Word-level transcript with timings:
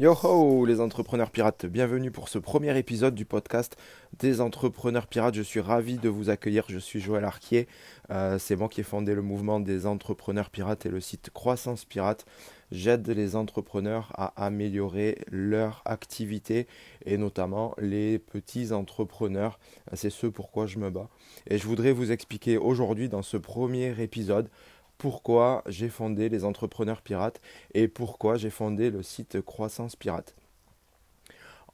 Yo 0.00 0.14
ho 0.14 0.64
les 0.64 0.78
entrepreneurs 0.78 1.32
pirates, 1.32 1.66
bienvenue 1.66 2.12
pour 2.12 2.28
ce 2.28 2.38
premier 2.38 2.78
épisode 2.78 3.16
du 3.16 3.24
podcast 3.24 3.76
des 4.16 4.40
entrepreneurs 4.40 5.08
pirates. 5.08 5.34
Je 5.34 5.42
suis 5.42 5.58
ravi 5.58 5.96
de 5.96 6.08
vous 6.08 6.30
accueillir, 6.30 6.66
je 6.68 6.78
suis 6.78 7.00
Joël 7.00 7.24
Arquier, 7.24 7.66
euh, 8.12 8.38
c'est 8.38 8.54
moi 8.54 8.68
qui 8.68 8.80
ai 8.80 8.84
fondé 8.84 9.12
le 9.16 9.22
mouvement 9.22 9.58
des 9.58 9.86
entrepreneurs 9.86 10.50
pirates 10.50 10.86
et 10.86 10.88
le 10.88 11.00
site 11.00 11.30
Croissance 11.30 11.84
Pirate. 11.84 12.26
J'aide 12.70 13.08
les 13.08 13.34
entrepreneurs 13.34 14.12
à 14.14 14.26
améliorer 14.44 15.18
leur 15.32 15.82
activité 15.84 16.68
et 17.04 17.16
notamment 17.16 17.74
les 17.78 18.20
petits 18.20 18.72
entrepreneurs. 18.72 19.58
C'est 19.94 20.10
ce 20.10 20.28
pourquoi 20.28 20.66
je 20.66 20.78
me 20.78 20.90
bats. 20.90 21.08
Et 21.48 21.58
je 21.58 21.66
voudrais 21.66 21.92
vous 21.92 22.12
expliquer 22.12 22.56
aujourd'hui 22.56 23.08
dans 23.08 23.22
ce 23.22 23.36
premier 23.36 24.00
épisode 24.00 24.48
pourquoi 24.98 25.62
j'ai 25.66 25.88
fondé 25.88 26.28
les 26.28 26.44
entrepreneurs 26.44 27.00
pirates 27.00 27.40
et 27.72 27.88
pourquoi 27.88 28.36
j'ai 28.36 28.50
fondé 28.50 28.90
le 28.90 29.02
site 29.02 29.40
Croissance 29.40 29.96
Pirate. 29.96 30.34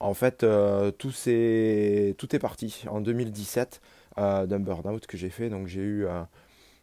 En 0.01 0.13
fait, 0.13 0.43
euh, 0.43 0.91
tout, 0.91 1.13
est, 1.27 2.19
tout 2.19 2.37
est 2.37 2.39
parti 2.39 2.85
en 2.89 3.01
2017 3.01 3.81
euh, 4.19 4.47
d'un 4.47 4.61
burn-out 4.61 5.07
que 5.07 5.17
j'ai 5.17 5.31
fait. 5.31 5.49
Donc 5.49 5.67
j'ai 5.67 5.81
eu 5.81 6.07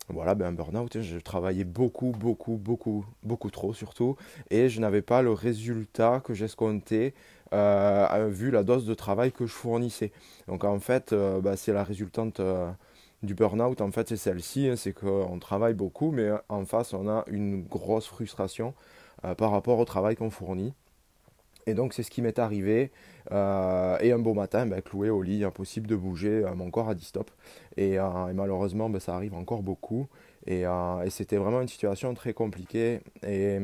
voilà, 0.10 0.34
ben, 0.34 0.48
un 0.48 0.52
burn-out. 0.54 1.00
Je 1.02 1.20
travaillais 1.20 1.64
beaucoup, 1.64 2.12
beaucoup, 2.18 2.58
beaucoup, 2.58 3.06
beaucoup 3.22 3.52
trop 3.52 3.74
surtout. 3.74 4.16
Et 4.50 4.70
je 4.70 4.82
n'avais 4.82 5.04
pas 5.04 5.22
le 5.22 5.32
résultat 5.32 6.22
que 6.24 6.34
j'escomptais 6.34 7.14
euh, 7.54 8.28
vu 8.32 8.50
la 8.50 8.64
dose 8.64 8.86
de 8.86 8.94
travail 8.94 9.32
que 9.32 9.46
je 9.46 9.54
fournissais. 9.54 10.12
Donc 10.48 10.64
en 10.64 10.80
fait, 10.80 11.14
bah, 11.14 11.56
c'est 11.58 11.74
la 11.74 11.84
résultante 11.84 12.42
du 13.24 13.36
burn-out, 13.36 13.82
en 13.82 13.92
fait, 13.92 14.10
c'est 14.10 14.18
celle-ci, 14.18 14.68
hein, 14.68 14.76
c'est 14.76 14.94
qu'on 14.94 15.38
travaille 15.40 15.76
beaucoup, 15.76 16.12
mais 16.12 16.30
en 16.50 16.66
face, 16.66 16.94
on 16.94 17.08
a 17.08 17.24
une 17.28 17.64
grosse 17.64 18.08
frustration 18.08 18.74
euh, 19.26 19.36
par 19.36 19.52
rapport 19.52 19.78
au 19.78 19.86
travail 19.86 20.16
qu'on 20.16 20.32
fournit. 20.32 20.74
Et 21.68 21.76
donc, 21.76 21.94
c'est 21.94 22.02
ce 22.02 22.10
qui 22.10 22.24
m'est 22.24 22.40
arrivé. 22.40 22.92
Euh, 23.32 23.98
et 24.02 24.12
un 24.12 24.18
beau 24.18 24.34
matin, 24.34 24.66
ben, 24.66 24.82
cloué 24.82 25.12
au 25.12 25.22
lit, 25.22 25.44
impossible 25.44 25.86
de 25.86 25.96
bouger, 25.96 26.44
euh, 26.44 26.56
mon 26.56 26.72
corps 26.72 26.90
a 26.90 26.96
dit 26.96 27.06
stop. 27.06 27.30
Et, 27.78 27.98
malheureusement, 28.34 28.90
ben, 28.90 29.00
ça 29.00 29.16
arrive 29.16 29.36
encore 29.36 29.62
beaucoup. 29.62 30.08
Et, 30.48 30.64
c'était 31.10 31.38
vraiment 31.38 31.62
une 31.62 31.68
situation 31.68 32.14
très 32.16 32.34
compliquée. 32.34 33.02
Et 33.22 33.60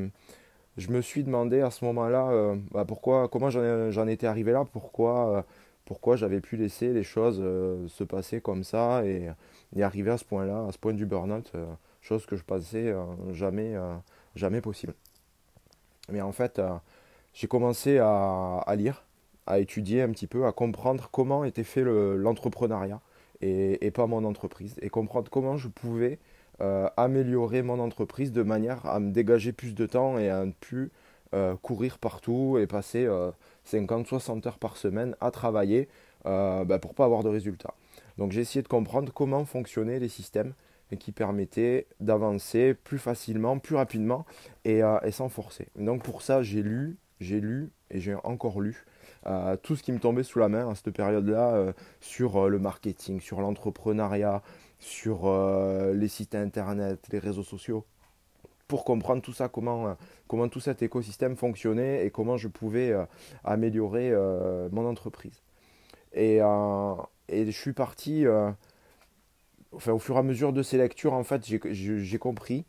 je 0.77 0.91
me 0.91 1.01
suis 1.01 1.23
demandé 1.23 1.61
à 1.61 1.71
ce 1.71 1.83
moment-là, 1.85 2.55
bah, 2.71 2.85
pourquoi, 2.85 3.27
comment 3.27 3.49
j'en 3.49 4.07
étais 4.07 4.27
arrivé 4.27 4.51
là, 4.51 4.63
pourquoi 4.71 5.43
pourquoi 5.87 6.17
j'avais 6.17 6.41
pu 6.41 6.57
laisser 6.57 6.91
les 6.91 7.03
choses 7.03 7.39
euh, 7.41 7.87
se 7.87 8.03
passer 8.03 8.41
comme 8.41 8.63
ça 8.63 9.05
et, 9.05 9.29
arriver 9.81 10.11
à 10.11 10.17
ce 10.17 10.25
point-là, 10.25 10.65
à 10.67 10.71
ce 10.71 10.77
point 10.77 10.93
du 10.93 11.05
burn-out, 11.05 11.51
euh, 11.55 11.65
chose 12.01 12.25
que 12.25 12.35
je 12.35 12.43
pensais 12.43 12.87
euh, 12.87 13.05
jamais, 13.33 13.75
jamais 14.35 14.61
possible. 14.61 14.93
Mais 16.11 16.21
en 16.21 16.31
fait, 16.31 16.61
j'ai 17.33 17.47
commencé 17.47 17.99
à, 17.99 18.75
lire, 18.75 19.05
à 19.45 19.59
étudier 19.59 20.01
un 20.01 20.11
petit 20.11 20.27
peu, 20.27 20.45
à 20.45 20.51
comprendre 20.51 21.09
comment 21.11 21.43
était 21.43 21.63
fait 21.63 21.83
l'entrepreneuriat 21.83 23.01
et, 23.41 23.91
pas 23.91 24.07
mon 24.07 24.23
entreprise, 24.23 24.75
et 24.81 24.89
comprendre 24.89 25.29
comment 25.29 25.57
je 25.57 25.67
pouvais 25.67 26.19
améliorer 26.97 27.61
mon 27.61 27.79
entreprise 27.79 28.31
de 28.31 28.41
manière 28.41 28.85
à 28.85 28.99
me 28.99 29.11
dégager 29.11 29.51
plus 29.51 29.75
de 29.75 29.85
temps 29.85 30.17
et 30.17 30.29
à 30.29 30.45
ne 30.45 30.51
plus 30.51 30.91
courir 31.61 31.97
partout 31.99 32.57
et 32.59 32.67
passer 32.67 33.07
50-60 33.65 34.47
heures 34.47 34.59
par 34.59 34.77
semaine 34.77 35.15
à 35.19 35.31
travailler 35.31 35.87
euh, 36.27 36.65
bah, 36.65 36.79
pour 36.79 36.93
pas 36.93 37.05
avoir 37.05 37.23
de 37.23 37.29
résultats. 37.29 37.73
Donc 38.17 38.31
j'ai 38.31 38.41
essayé 38.41 38.61
de 38.61 38.67
comprendre 38.67 39.13
comment 39.13 39.45
fonctionnaient 39.45 39.99
les 39.99 40.09
systèmes 40.09 40.53
qui 40.99 41.11
permettaient 41.11 41.87
d'avancer 41.99 42.73
plus 42.73 42.97
facilement, 42.97 43.59
plus 43.59 43.75
rapidement 43.75 44.25
et, 44.65 44.83
euh, 44.83 45.11
sans 45.11 45.29
forcer. 45.29 45.67
Donc 45.77 46.03
pour 46.03 46.21
ça, 46.21 46.41
j'ai 46.41 46.61
lu, 46.61 46.97
j'ai 47.19 47.39
lu 47.39 47.71
et 47.91 47.99
j'ai 47.99 48.15
encore 48.23 48.59
lu 48.59 48.85
euh, 49.25 49.55
tout 49.57 49.75
ce 49.75 49.83
qui 49.83 49.91
me 49.91 49.99
tombait 49.99 50.23
sous 50.23 50.39
la 50.39 50.49
main 50.49 50.69
à 50.69 50.75
cette 50.75 50.91
période-là 50.91 51.73
sur 52.01 52.49
le 52.49 52.59
marketing, 52.59 53.21
sur 53.21 53.39
l'entrepreneuriat, 53.39 54.41
sur 54.79 55.31
les 55.93 56.07
sites 56.07 56.35
internet, 56.35 57.07
les 57.11 57.19
réseaux 57.19 57.43
sociaux 57.43 57.85
pour 58.67 58.83
comprendre 58.83 59.21
tout 59.21 59.33
ça, 59.33 59.47
comment, 59.47 59.87
euh, 59.87 59.93
comment 60.27 60.47
tout 60.49 60.59
cet 60.59 60.81
écosystème 60.81 61.35
fonctionnait 61.35 62.05
et 62.05 62.11
comment 62.11 62.37
je 62.37 62.47
pouvais 62.47 62.91
euh, 62.91 63.05
améliorer 63.43 64.11
euh, 64.11 64.69
mon 64.71 64.85
entreprise. 64.85 65.41
Et, 66.13 66.37
et, 67.29 67.45
je 67.45 67.51
suis 67.51 67.73
parti, 67.73 68.25
enfin, 69.71 69.91
au 69.91 69.99
fur 69.99 70.15
et 70.15 70.19
à 70.19 70.23
mesure 70.23 70.51
de 70.51 70.63
ces 70.63 70.77
lectures, 70.77 71.13
en 71.13 71.23
fait, 71.23 71.45
j'ai 71.45 72.17
compris 72.17 72.65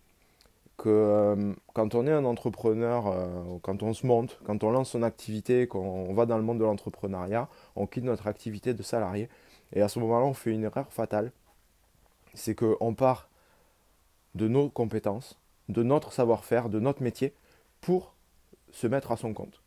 que 0.76 1.54
quand 1.72 1.94
on 1.94 2.06
est 2.06 2.12
un 2.12 2.26
entrepreneur, 2.26 3.14
quand 3.62 3.82
on 3.82 3.94
se 3.94 4.06
monte, 4.06 4.38
quand 4.44 4.64
on 4.64 4.70
lance 4.70 4.90
son 4.90 5.02
activité, 5.02 5.66
quand 5.66 5.80
on 5.80 6.12
va 6.12 6.26
dans 6.26 6.36
le 6.36 6.42
monde 6.42 6.58
de 6.58 6.64
l'entrepreneuriat, 6.64 7.48
on 7.74 7.86
quitte 7.86 8.04
notre 8.04 8.26
activité 8.26 8.74
de 8.74 8.82
salarié. 8.82 9.30
Et 9.72 9.80
à 9.80 9.88
ce 9.88 9.98
moment-là, 10.00 10.26
on 10.26 10.34
fait 10.34 10.50
une 10.50 10.64
erreur 10.64 10.92
fatale. 10.92 11.32
C'est 12.34 12.54
qu'on 12.54 12.94
part 12.94 13.30
de 14.34 14.46
nos 14.46 14.68
compétences, 14.68 15.38
de 15.68 15.82
notre 15.82 16.12
savoir-faire, 16.12 16.68
de 16.68 16.80
notre 16.80 17.02
métier, 17.02 17.34
pour 17.80 18.14
se 18.70 18.86
mettre 18.86 19.12
à 19.12 19.16
son 19.16 19.32
compte. 19.32 19.60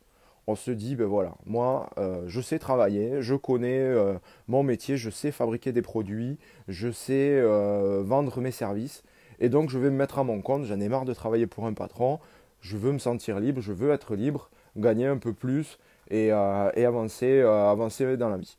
On 0.46 0.56
se 0.56 0.72
dit, 0.72 0.96
ben 0.96 1.06
voilà, 1.06 1.34
moi, 1.46 1.90
euh, 1.98 2.24
je 2.26 2.40
sais 2.40 2.58
travailler, 2.58 3.22
je 3.22 3.34
connais 3.34 3.78
euh, 3.78 4.14
mon 4.48 4.64
métier, 4.64 4.96
je 4.96 5.08
sais 5.08 5.30
fabriquer 5.30 5.70
des 5.70 5.82
produits, 5.82 6.38
je 6.66 6.90
sais 6.90 7.38
euh, 7.40 8.02
vendre 8.04 8.40
mes 8.40 8.50
services, 8.50 9.04
et 9.38 9.48
donc 9.48 9.70
je 9.70 9.78
vais 9.78 9.90
me 9.90 9.96
mettre 9.96 10.18
à 10.18 10.24
mon 10.24 10.40
compte, 10.40 10.64
j'en 10.64 10.80
ai 10.80 10.88
marre 10.88 11.04
de 11.04 11.14
travailler 11.14 11.46
pour 11.46 11.66
un 11.66 11.74
patron, 11.74 12.18
je 12.60 12.76
veux 12.76 12.90
me 12.92 12.98
sentir 12.98 13.38
libre, 13.38 13.60
je 13.60 13.72
veux 13.72 13.92
être 13.92 14.16
libre, 14.16 14.50
gagner 14.76 15.06
un 15.06 15.18
peu 15.18 15.32
plus 15.32 15.78
et, 16.10 16.32
avancer, 16.32 17.40
avancer 17.40 18.16
dans 18.16 18.28
la 18.28 18.36
vie. 18.36 18.56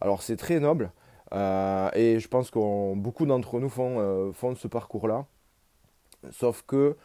Alors 0.00 0.22
c'est 0.22 0.36
très 0.36 0.58
noble, 0.58 0.90
et 1.32 2.18
je 2.18 2.28
pense 2.28 2.50
que 2.50 2.94
beaucoup 2.94 3.26
d'entre 3.26 3.60
nous 3.60 3.68
font, 3.68 4.32
font 4.32 4.54
ce 4.54 4.68
parcours-là. 4.68 5.26
Sauf 6.30 6.62
que 6.66 6.96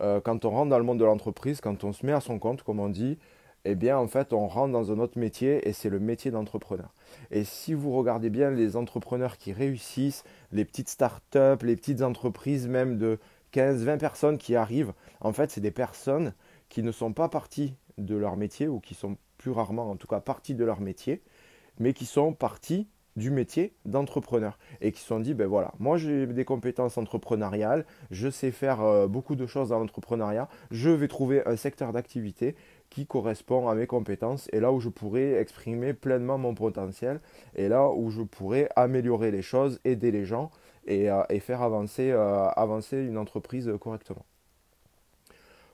euh, 0.00 0.20
quand 0.20 0.44
on 0.44 0.50
rentre 0.50 0.70
dans 0.70 0.78
le 0.78 0.84
monde 0.84 0.98
de 0.98 1.04
l'entreprise, 1.04 1.60
quand 1.60 1.84
on 1.84 1.92
se 1.92 2.04
met 2.04 2.12
à 2.12 2.20
son 2.20 2.38
compte, 2.38 2.62
comme 2.62 2.80
on 2.80 2.88
dit, 2.88 3.18
eh 3.64 3.74
bien 3.74 3.96
en 3.96 4.08
fait 4.08 4.32
on 4.32 4.46
rentre 4.46 4.72
dans 4.72 4.92
un 4.92 4.98
autre 4.98 5.18
métier 5.18 5.66
et 5.68 5.72
c'est 5.72 5.88
le 5.88 6.00
métier 6.00 6.30
d'entrepreneur. 6.30 6.92
Et 7.30 7.44
si 7.44 7.74
vous 7.74 7.96
regardez 7.96 8.30
bien 8.30 8.50
les 8.50 8.76
entrepreneurs 8.76 9.38
qui 9.38 9.52
réussissent, 9.52 10.24
les 10.52 10.64
petites 10.64 10.88
startups, 10.88 11.64
les 11.64 11.76
petites 11.76 12.02
entreprises 12.02 12.68
même 12.68 12.98
de 12.98 13.18
15-20 13.52 13.98
personnes 13.98 14.38
qui 14.38 14.56
arrivent, 14.56 14.92
en 15.20 15.32
fait 15.32 15.50
c'est 15.50 15.60
des 15.60 15.70
personnes 15.70 16.34
qui 16.68 16.82
ne 16.82 16.92
sont 16.92 17.12
pas 17.12 17.28
parties 17.28 17.74
de 17.96 18.16
leur 18.16 18.36
métier 18.36 18.68
ou 18.68 18.80
qui 18.80 18.94
sont 18.94 19.16
plus 19.38 19.52
rarement 19.52 19.90
en 19.90 19.96
tout 19.96 20.08
cas 20.08 20.20
parties 20.20 20.54
de 20.54 20.64
leur 20.64 20.80
métier, 20.80 21.22
mais 21.78 21.92
qui 21.92 22.06
sont 22.06 22.32
parties 22.32 22.88
du 23.16 23.30
métier 23.30 23.72
d'entrepreneur 23.84 24.58
et 24.80 24.92
qui 24.92 25.00
se 25.00 25.06
sont 25.06 25.20
dit 25.20 25.34
ben 25.34 25.46
voilà 25.46 25.72
moi 25.78 25.96
j'ai 25.96 26.26
des 26.26 26.44
compétences 26.44 26.98
entrepreneuriales 26.98 27.84
je 28.10 28.28
sais 28.28 28.50
faire 28.50 28.82
euh, 28.82 29.06
beaucoup 29.06 29.36
de 29.36 29.46
choses 29.46 29.68
dans 29.68 29.78
l'entrepreneuriat 29.78 30.48
je 30.70 30.90
vais 30.90 31.08
trouver 31.08 31.46
un 31.46 31.56
secteur 31.56 31.92
d'activité 31.92 32.56
qui 32.90 33.06
correspond 33.06 33.68
à 33.68 33.74
mes 33.74 33.86
compétences 33.86 34.48
et 34.52 34.60
là 34.60 34.72
où 34.72 34.80
je 34.80 34.88
pourrais 34.88 35.34
exprimer 35.34 35.94
pleinement 35.94 36.38
mon 36.38 36.54
potentiel 36.54 37.20
et 37.54 37.68
là 37.68 37.88
où 37.88 38.10
je 38.10 38.22
pourrais 38.22 38.68
améliorer 38.74 39.30
les 39.30 39.42
choses 39.42 39.80
aider 39.84 40.10
les 40.10 40.24
gens 40.24 40.50
et, 40.86 41.10
euh, 41.10 41.22
faire 41.40 41.62
avancer, 41.62 42.10
euh, 42.10 42.48
avancer 42.50 42.98
une 42.98 43.16
entreprise 43.16 43.70
correctement. 43.80 44.24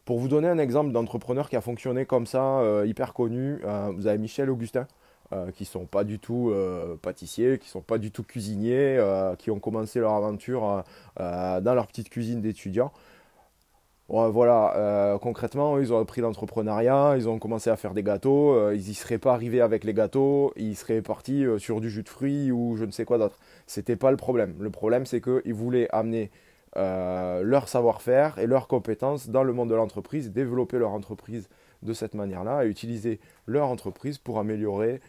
Pour 0.04 0.18
vous 0.18 0.28
donner 0.28 0.48
un 0.48 0.58
exemple 0.58 0.92
d'entrepreneur 0.92 1.48
qui 1.48 1.56
a 1.56 1.60
fonctionné 1.60 2.04
comme 2.04 2.26
ça 2.26 2.62
hyper 2.84 3.12
connu 3.12 3.60
vous 3.94 4.06
avez 4.06 4.18
Michel 4.18 4.50
Augustin? 4.50 4.86
Euh, 5.32 5.52
qui 5.52 5.64
sont 5.64 5.86
pas 5.86 6.02
du 6.02 6.18
tout 6.18 6.50
euh, 6.50 6.96
pâtissiers, 7.00 7.58
qui 7.58 7.68
sont 7.68 7.82
pas 7.82 7.98
du 7.98 8.10
tout 8.10 8.24
cuisiniers, 8.24 8.96
euh, 8.98 9.36
qui 9.36 9.52
ont 9.52 9.60
commencé 9.60 10.00
leur 10.00 10.14
aventure 10.14 10.82
dans 11.18 11.74
leur 11.74 11.86
petite 11.86 12.10
cuisine 12.10 12.40
d'étudiants. 12.40 12.90
voilà, 14.08 15.16
concrètement, 15.22 15.78
ils 15.78 15.92
ont 15.92 16.00
appris 16.00 16.20
l'entrepreneuriat, 16.20 17.14
ils 17.16 17.28
ont 17.28 17.38
commencé 17.38 17.70
à 17.70 17.76
faire 17.76 17.94
des 17.94 18.02
gâteaux, 18.02 18.72
ils 18.72 18.80
n'y 18.80 18.94
seraient 18.94 19.18
pas 19.18 19.32
arrivés 19.32 19.60
avec 19.60 19.84
les 19.84 19.94
gâteaux, 19.94 20.52
ils 20.56 20.74
seraient 20.74 21.00
partis 21.00 21.44
sur 21.58 21.80
du 21.80 21.90
jus 21.90 22.02
de 22.02 22.08
fruits 22.08 22.50
ou 22.50 22.76
je 22.76 22.84
ne 22.84 22.90
sais 22.90 23.04
quoi 23.04 23.18
d'autre. 23.18 23.38
C'était 23.68 23.94
pas 23.94 24.10
le 24.10 24.16
problème. 24.16 24.56
Le 24.58 24.70
problème, 24.70 25.06
c'est 25.06 25.20
qu'ils 25.20 25.54
voulaient 25.54 25.88
amener 25.92 26.32
leur 26.74 27.68
savoir-faire 27.68 28.40
et 28.40 28.48
leurs 28.48 28.66
compétences 28.66 29.28
dans 29.28 29.44
le 29.44 29.52
monde 29.52 29.70
de 29.70 29.76
l'entreprise, 29.76 30.32
développer 30.32 30.78
leur 30.78 30.90
entreprise 30.90 31.48
de 31.82 31.92
cette 31.92 32.14
manière-là 32.14 32.64
et 32.64 32.68
utiliser 32.68 33.20
leur 33.46 33.68
entreprise 33.68 34.18
pour 34.18 34.38
améliorer 34.38 35.00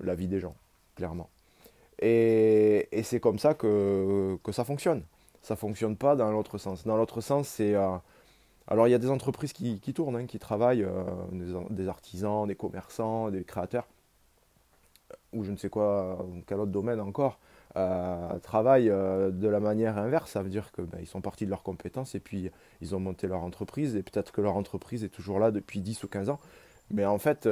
la 0.00 0.14
vie 0.14 0.28
des 0.28 0.40
gens, 0.40 0.54
clairement. 0.96 1.28
Et, 2.00 2.88
c'est 3.02 3.20
comme 3.20 3.38
ça 3.38 3.54
que, 3.54 4.38
ça 4.52 4.64
fonctionne. 4.64 5.02
Ça 5.42 5.56
fonctionne 5.56 5.96
pas 5.96 6.16
dans 6.16 6.30
l'autre 6.30 6.58
sens. 6.58 6.84
Dans 6.84 6.96
l'autre 6.96 7.20
sens, 7.20 7.48
c'est... 7.48 7.74
Euh, 7.74 7.96
alors 8.68 8.86
il 8.86 8.90
y 8.90 8.94
a 8.94 8.98
des 8.98 9.10
entreprises 9.10 9.52
qui, 9.52 9.80
tournent, 9.92 10.16
hein, 10.16 10.26
qui 10.26 10.38
travaillent, 10.38 10.84
euh, 10.84 11.02
des, 11.70 11.88
artisans, 11.88 12.46
des 12.46 12.54
commerçants, 12.54 13.30
des 13.30 13.42
créateurs, 13.42 13.88
ou 15.32 15.42
je 15.44 15.50
ne 15.50 15.56
sais 15.56 15.68
quoi, 15.68 16.24
quel 16.46 16.60
autre 16.60 16.70
domaine 16.70 17.00
encore, 17.00 17.40
euh, 17.76 18.38
travaillent 18.38 18.88
de 18.90 19.48
la 19.48 19.58
manière 19.58 19.98
inverse. 19.98 20.30
Ça 20.30 20.42
veut 20.42 20.50
dire 20.50 20.70
qu'ils 20.70 20.84
ben, 20.84 21.04
sont 21.04 21.20
partis 21.20 21.46
de 21.46 21.50
leurs 21.50 21.64
compétences 21.64 22.14
et 22.14 22.20
puis 22.20 22.50
ils 22.80 22.94
ont 22.94 23.00
monté 23.00 23.26
leur 23.26 23.42
entreprise 23.42 23.96
et 23.96 24.02
peut-être 24.02 24.30
que 24.30 24.40
leur 24.40 24.56
entreprise 24.56 25.02
est 25.02 25.08
toujours 25.08 25.40
là 25.40 25.50
depuis 25.50 25.80
10 25.80 26.04
ou 26.04 26.08
15 26.08 26.28
ans 26.28 26.38
Mais 26.92 27.04
en 27.04 27.18
fait, 27.18 27.48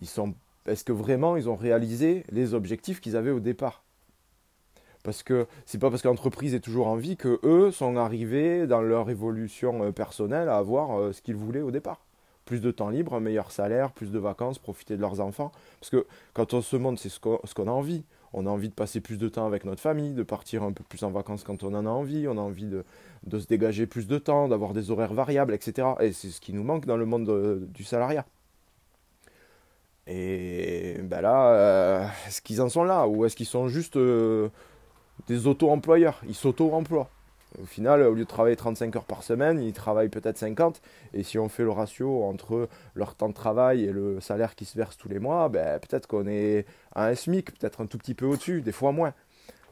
ils 0.00 0.08
sont. 0.08 0.34
Est-ce 0.66 0.84
que 0.84 0.92
vraiment 0.92 1.36
ils 1.36 1.48
ont 1.48 1.56
réalisé 1.56 2.24
les 2.30 2.54
objectifs 2.54 3.00
qu'ils 3.00 3.16
avaient 3.16 3.30
au 3.30 3.40
départ? 3.40 3.82
Parce 5.02 5.22
que 5.22 5.46
c'est 5.66 5.78
pas 5.78 5.90
parce 5.90 6.02
que 6.02 6.08
l'entreprise 6.08 6.54
est 6.54 6.60
toujours 6.60 6.86
en 6.86 6.96
vie 6.96 7.16
que 7.16 7.40
eux 7.42 7.72
sont 7.72 7.96
arrivés 7.96 8.66
dans 8.66 8.80
leur 8.80 9.10
évolution 9.10 9.82
euh, 9.82 9.90
personnelle 9.90 10.48
à 10.48 10.56
avoir 10.56 10.98
euh, 10.98 11.12
ce 11.12 11.22
qu'ils 11.22 11.34
voulaient 11.34 11.60
au 11.60 11.72
départ. 11.72 12.04
Plus 12.44 12.60
de 12.60 12.70
temps 12.70 12.88
libre, 12.88 13.14
un 13.14 13.20
meilleur 13.20 13.50
salaire, 13.50 13.92
plus 13.92 14.12
de 14.12 14.18
vacances, 14.18 14.58
profiter 14.58 14.96
de 14.96 15.00
leurs 15.00 15.20
enfants. 15.20 15.52
Parce 15.80 15.90
que 15.90 16.06
quand 16.34 16.54
on 16.54 16.60
se 16.60 16.76
montre, 16.76 17.00
c'est 17.00 17.08
ce 17.08 17.18
qu'on 17.18 17.66
a 17.66 17.70
envie. 17.70 18.04
On 18.32 18.46
a 18.46 18.50
envie 18.50 18.68
de 18.68 18.74
passer 18.74 19.00
plus 19.00 19.18
de 19.18 19.28
temps 19.28 19.46
avec 19.46 19.64
notre 19.64 19.80
famille, 19.80 20.14
de 20.14 20.22
partir 20.22 20.62
un 20.62 20.72
peu 20.72 20.82
plus 20.84 21.02
en 21.02 21.10
vacances 21.10 21.44
quand 21.44 21.62
on 21.64 21.74
en 21.74 21.84
a 21.84 21.90
envie, 21.90 22.26
on 22.26 22.38
a 22.38 22.40
envie 22.40 22.66
de, 22.66 22.84
se 23.38 23.46
dégager 23.46 23.86
plus 23.86 24.06
de 24.06 24.18
temps, 24.18 24.48
d'avoir 24.48 24.72
des 24.72 24.90
horaires 24.90 25.12
variables, 25.12 25.52
etc. 25.52 25.88
Et 26.00 26.12
c'est 26.12 26.30
ce 26.30 26.40
qui 26.40 26.52
nous 26.52 26.64
manque 26.64 26.86
dans 26.86 26.96
le 26.96 27.04
monde 27.04 27.68
du 27.72 27.84
salariat. 27.84 28.24
Et 30.06 30.96
ben 31.02 31.20
là, 31.20 31.52
euh, 31.54 32.06
est-ce 32.26 32.42
qu'ils 32.42 32.60
en 32.60 32.68
sont 32.68 32.84
là 32.84 33.06
Ou 33.06 33.24
est-ce 33.24 33.36
qu'ils 33.36 33.46
sont 33.46 33.68
juste 33.68 33.98
des 35.26 35.46
auto-employeurs? 35.46 36.20
Ils 36.26 36.34
s'auto-emploient. 36.34 37.10
Au 37.60 37.66
final, 37.66 38.02
au 38.02 38.14
lieu 38.14 38.24
de 38.24 38.28
travailler 38.28 38.56
35 38.56 38.96
heures 38.96 39.04
par 39.04 39.22
semaine, 39.22 39.60
ils 39.60 39.72
travaillent 39.72 40.08
peut-être 40.08 40.38
50. 40.38 40.80
Et 41.12 41.22
si 41.22 41.38
on 41.38 41.48
fait 41.48 41.64
le 41.64 41.70
ratio 41.70 42.24
entre 42.24 42.68
leur 42.94 43.14
temps 43.14 43.28
de 43.28 43.34
travail 43.34 43.84
et 43.84 43.92
le 43.92 44.20
salaire 44.20 44.54
qui 44.54 44.64
se 44.64 44.76
verse 44.76 44.96
tous 44.96 45.08
les 45.08 45.18
mois, 45.18 45.48
ben, 45.48 45.78
peut-être 45.78 46.06
qu'on 46.06 46.26
est 46.26 46.64
à 46.94 47.06
un 47.06 47.14
SMIC, 47.14 47.58
peut-être 47.58 47.82
un 47.82 47.86
tout 47.86 47.98
petit 47.98 48.14
peu 48.14 48.26
au-dessus, 48.26 48.62
des 48.62 48.72
fois 48.72 48.92
moins. 48.92 49.12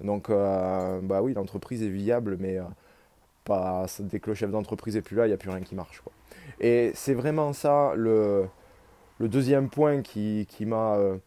Donc, 0.03 0.31
euh, 0.31 1.01
bah 1.03 1.23
oui, 1.23 1.35
l'entreprise 1.35 1.83
est 1.83 1.89
viable, 1.89 2.37
mais 2.39 2.59
euh, 2.59 2.65
pas, 3.45 3.87
dès 4.01 4.21
que 4.21 4.31
le 4.31 4.35
chef 4.35 4.51
d'entreprise 4.51 4.97
est 4.97 5.03
plus 5.03 5.17
là, 5.17 5.27
il 5.27 5.29
n'y 5.29 5.35
a 5.35 5.39
plus 5.39 5.51
rien 5.51 5.63
qui 5.63 5.75
marche. 5.75 6.03
Et 6.61 6.93
c'est 6.95 7.15
vraiment 7.15 7.53
ça 7.53 7.95
le, 7.97 8.47
le 9.21 9.29
deuxième 9.29 9.69
point 9.69 10.01
qui, 10.01 10.47
m'a 10.61 10.97
euh, 10.97 11.19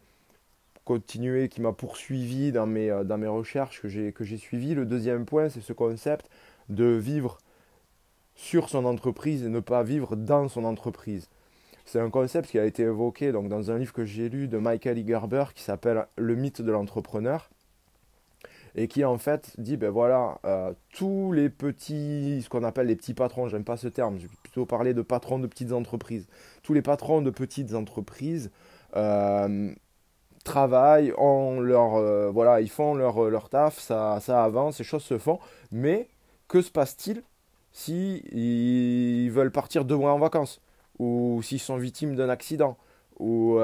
continué, 0.83 1.47
qui 1.47 1.61
m'a 1.61 1.73
poursuivi 1.73 2.51
dans 2.51 2.65
mes, 2.65 2.89
euh, 2.89 3.31
recherches 3.31 3.81
que 3.81 3.87
j'ai, 3.87 4.37
suivies. 4.37 4.73
Le 4.73 4.87
deuxième 4.87 5.25
point, 5.25 5.47
c'est 5.47 5.61
ce 5.61 5.73
concept 5.73 6.27
de 6.69 6.85
vivre 6.85 7.37
sur 8.33 8.67
son 8.69 8.85
entreprise 8.85 9.43
et 9.43 9.49
ne 9.49 9.59
pas 9.59 9.83
vivre 9.83 10.15
dans 10.15 10.49
son 10.49 10.63
entreprise. 10.63 11.29
C'est 11.85 11.99
un 11.99 12.09
concept 12.09 12.49
qui 12.49 12.57
a 12.57 12.65
été 12.65 12.81
évoqué 12.81 13.31
dans 13.31 13.69
un 13.69 13.77
livre 13.77 13.93
que 13.93 14.05
j'ai 14.05 14.27
lu 14.27 14.47
de 14.47 14.57
Michael 14.57 14.97
E. 14.97 15.45
Qui 15.53 15.61
s'appelle 15.61 16.07
Le 16.15 16.33
mythe 16.33 16.63
de 16.63 16.71
l'entrepreneur 16.71 17.51
et 18.75 18.87
qui 18.87 19.05
en 19.05 19.19
fait 19.19 19.53
dit 19.59 19.77
ben 19.77 19.91
voilà 19.91 20.39
euh, 20.45 20.73
tous 20.93 21.31
les 21.31 21.49
petits 21.49 22.41
ce 22.41 22.49
qu'on 22.49 22.63
appelle 22.63 22.87
les 22.87 22.95
petits 22.95 23.13
patrons 23.13 23.47
j'aime 23.47 23.63
pas 23.63 23.77
ce 23.77 23.87
terme 23.87 24.17
plutôt 24.53 24.67
parler 24.67 24.93
de 24.93 25.01
patrons 25.01 25.39
de 25.39 25.47
petites 25.47 25.71
entreprises. 25.71 26.27
Tous 26.61 26.73
les 26.73 26.83
patrons 26.83 27.23
de 27.23 27.31
petites 27.31 27.73
entreprises 27.73 28.51
euh, 28.95 29.73
travaillent, 30.43 31.11
leur, 31.17 31.95
euh, 31.95 32.29
voilà, 32.31 32.61
ils 32.61 32.69
font 32.69 32.93
leur, 32.93 33.23
euh, 33.23 33.29
leur 33.31 33.49
taf, 33.49 33.79
ça, 33.79 34.19
ça 34.21 34.43
avance, 34.43 34.77
les 34.77 34.85
choses 34.85 35.01
se 35.01 35.17
font. 35.17 35.39
Mais 35.71 36.07
que 36.47 36.61
se 36.61 36.69
passe-t-il 36.69 37.23
si 37.71 39.27
veulent 39.29 39.51
partir 39.51 39.85
deux 39.85 39.97
mois 39.97 40.13
en 40.13 40.19
vacances? 40.19 40.61
Ou 40.99 41.41
s'ils 41.41 41.59
sont 41.59 41.77
victimes 41.77 42.15
d'un 42.15 42.29
accident? 42.29 42.77
Ou 43.19 43.55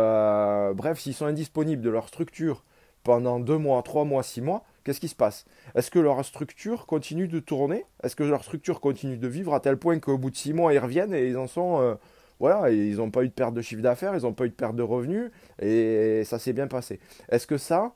bref, 0.73 0.99
s'ils 0.99 1.13
sont 1.13 1.27
indisponibles 1.27 1.83
de 1.83 1.91
leur 1.91 2.07
structure 2.07 2.63
pendant 3.03 3.39
deux 3.39 3.59
mois, 3.59 3.83
trois 3.83 4.05
mois, 4.05 4.23
six 4.23 4.41
mois, 4.41 4.63
qu'est-ce 4.83 4.99
qui 4.99 5.07
se 5.07 5.15
passe? 5.15 5.45
Est-ce 5.75 5.91
que 5.91 5.99
leur 5.99 6.23
structure 6.25 6.85
continue 6.85 7.27
de 7.27 7.39
tourner? 7.39 7.85
Est-ce 8.03 8.15
que 8.15 8.23
leur 8.23 8.43
structure 8.43 8.79
continue 8.79 9.17
de 9.17 9.27
vivre 9.27 9.53
à 9.53 9.59
tel 9.59 9.77
point 9.77 9.99
qu'au 9.99 10.17
bout 10.17 10.29
de 10.29 10.35
six 10.35 10.53
mois, 10.53 10.73
ils 10.73 10.79
reviennent 10.79 11.13
et 11.13 11.27
ils 11.27 11.37
en 11.37 11.47
sont 11.47 11.97
voilà, 12.39 12.71
ils 12.71 12.95
n'ont 12.97 13.11
pas 13.11 13.23
eu 13.23 13.27
de 13.27 13.33
perte 13.33 13.53
de 13.53 13.61
chiffre 13.61 13.81
d'affaires, 13.81 14.15
ils 14.15 14.21
n'ont 14.23 14.33
pas 14.33 14.45
eu 14.45 14.49
de 14.49 14.53
perte 14.53 14.75
de 14.75 14.83
revenus, 14.83 15.29
et 15.61 16.23
ça 16.23 16.39
s'est 16.39 16.53
bien 16.53 16.67
passé? 16.67 16.99
Est-ce 17.29 17.45
que 17.45 17.57
ça, 17.57 17.93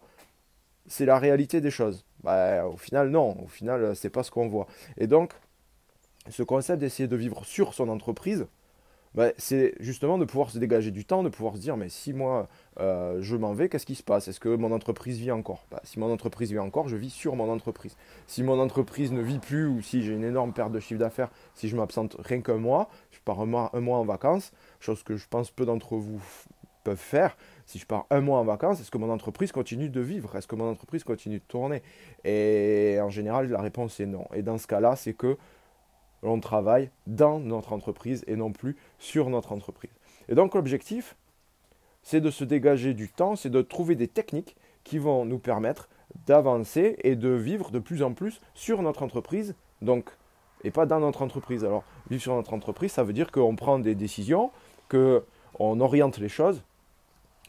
c'est 0.88 1.06
la 1.06 1.18
réalité 1.18 1.62
des 1.62 1.72
choses? 1.72 2.06
Bah, 2.24 2.68
Au 2.68 2.78
final, 2.78 3.10
non. 3.10 3.42
Au 3.44 3.48
final, 3.48 3.96
c'est 3.96 4.10
pas 4.10 4.24
ce 4.24 4.32
qu'on 4.32 4.50
voit. 4.50 4.68
Et 4.98 5.08
donc, 5.08 5.32
ce 6.30 6.44
concept 6.44 6.80
d'essayer 6.80 7.08
de 7.08 7.16
vivre 7.16 7.46
sur 7.46 7.74
son 7.74 7.90
entreprise, 7.90 8.48
bah, 9.16 9.30
c'est 9.38 9.76
justement 9.80 10.18
de 10.18 10.26
pouvoir 10.26 10.50
se 10.50 10.58
dégager 10.58 10.92
du 10.92 11.06
temps, 11.06 11.24
de 11.24 11.30
pouvoir 11.30 11.56
se 11.56 11.62
dire, 11.62 11.78
mais 11.78 11.90
si 11.90 12.14
moi 12.14 12.48
euh, 12.80 13.18
je 13.22 13.36
m'en 13.36 13.54
vais, 13.54 13.70
qu'est-ce 13.70 13.86
qui 13.86 13.96
se 13.96 14.04
passe? 14.04 14.28
Est-ce 14.28 14.40
que 14.40 14.50
mon 14.50 14.72
entreprise 14.72 15.20
vit 15.20 15.32
encore? 15.32 15.66
Bah, 15.72 15.82
Si 15.84 16.00
mon 16.00 16.12
entreprise 16.12 16.52
vit 16.52 16.60
encore, 16.60 16.88
je 16.88 16.96
vis 16.96 17.12
sur 17.12 17.36
mon 17.36 17.52
entreprise. 17.52 17.96
Si 18.28 18.44
mon 18.44 18.60
entreprise 18.60 19.12
ne 19.12 19.22
vit 19.22 19.40
plus 19.40 19.68
ou 19.68 19.82
si 19.82 20.04
j'ai 20.04 20.14
une 20.14 20.24
énorme 20.24 20.54
perte 20.54 20.72
de 20.72 20.80
chiffre 20.80 21.00
d'affaires, 21.00 21.30
si 21.54 21.70
je 21.70 21.76
m'absente 21.76 22.16
rien 22.20 22.42
qu'un 22.42 22.58
mois, 22.58 22.90
je 23.12 23.20
pars 23.24 23.40
un 23.40 23.46
mois, 23.46 23.70
un 23.74 23.82
mois 23.82 23.98
en 23.98 24.06
vacances, 24.06 24.52
chose 24.80 25.04
que 25.04 25.16
je 25.16 25.28
pense 25.28 25.52
peu 25.52 25.66
d'entre 25.66 25.96
vous 25.96 26.22
peuvent 26.84 26.98
faire. 26.98 27.36
Si 27.66 27.80
je 27.80 27.86
pars 27.86 28.06
un 28.10 28.20
mois 28.20 28.40
en 28.40 28.44
vacances, 28.44 28.82
est-ce 28.82 28.92
que 28.92 28.98
mon 28.98 29.10
entreprise 29.10 29.52
continue 29.52 29.90
de 29.90 30.02
vivre? 30.02 30.36
Est-ce 30.36 30.48
que 30.48 30.56
mon 30.56 30.70
entreprise 30.70 31.04
continue 31.04 31.40
de 31.40 31.44
tourner? 31.48 31.82
Et 32.26 32.98
en 33.02 33.10
général, 33.10 33.50
la 33.50 33.62
réponse 33.62 34.00
est 34.00 34.06
non. 34.06 34.28
Et 34.34 34.42
dans 34.42 34.58
ce 34.58 34.68
cas-là, 34.68 34.96
c'est 34.96 35.14
que 35.14 35.38
on 36.24 36.40
travaille 36.40 36.90
dans 37.08 37.40
notre 37.40 37.74
entreprise 37.74 38.24
et 38.28 38.36
non 38.36 38.52
plus 38.52 38.76
sur 39.00 39.30
notre 39.30 39.52
entreprise. 39.52 39.92
Et 40.30 40.36
donc 40.36 40.56
l'objectif, 40.56 41.16
c'est 42.02 42.22
de 42.22 42.32
se 42.32 42.44
dégager 42.44 42.94
du 42.94 43.10
temps, 43.10 43.36
c'est 43.36 43.50
de 43.50 43.62
trouver 43.62 43.96
des 43.96 44.08
techniques 44.08 44.56
qui 44.84 44.98
vont 44.98 45.26
nous 45.26 45.40
permettre 45.40 45.90
d'avancer 46.26 46.98
et 47.04 47.16
de 47.16 47.30
vivre 47.30 47.72
de 47.72 47.80
plus 47.80 48.04
en 48.04 48.14
plus 48.14 48.42
sur 48.54 48.82
notre 48.82 49.04
entreprise, 49.04 49.56
donc 49.82 50.10
et 50.64 50.72
pas 50.72 50.86
dans 50.86 51.00
notre 51.00 51.22
entreprise. 51.22 51.66
Alors 51.66 51.84
vivre 52.10 52.22
sur 52.22 52.36
notre 52.36 52.54
entreprise, 52.54 52.92
ça 52.92 53.04
veut 53.04 53.14
dire 53.14 53.32
qu'on 53.32 53.56
prend 53.56 53.80
des 53.80 53.96
décisions, 53.96 54.52
qu'on 54.90 55.80
oriente 55.80 56.18
les 56.18 56.30
choses 56.30 56.62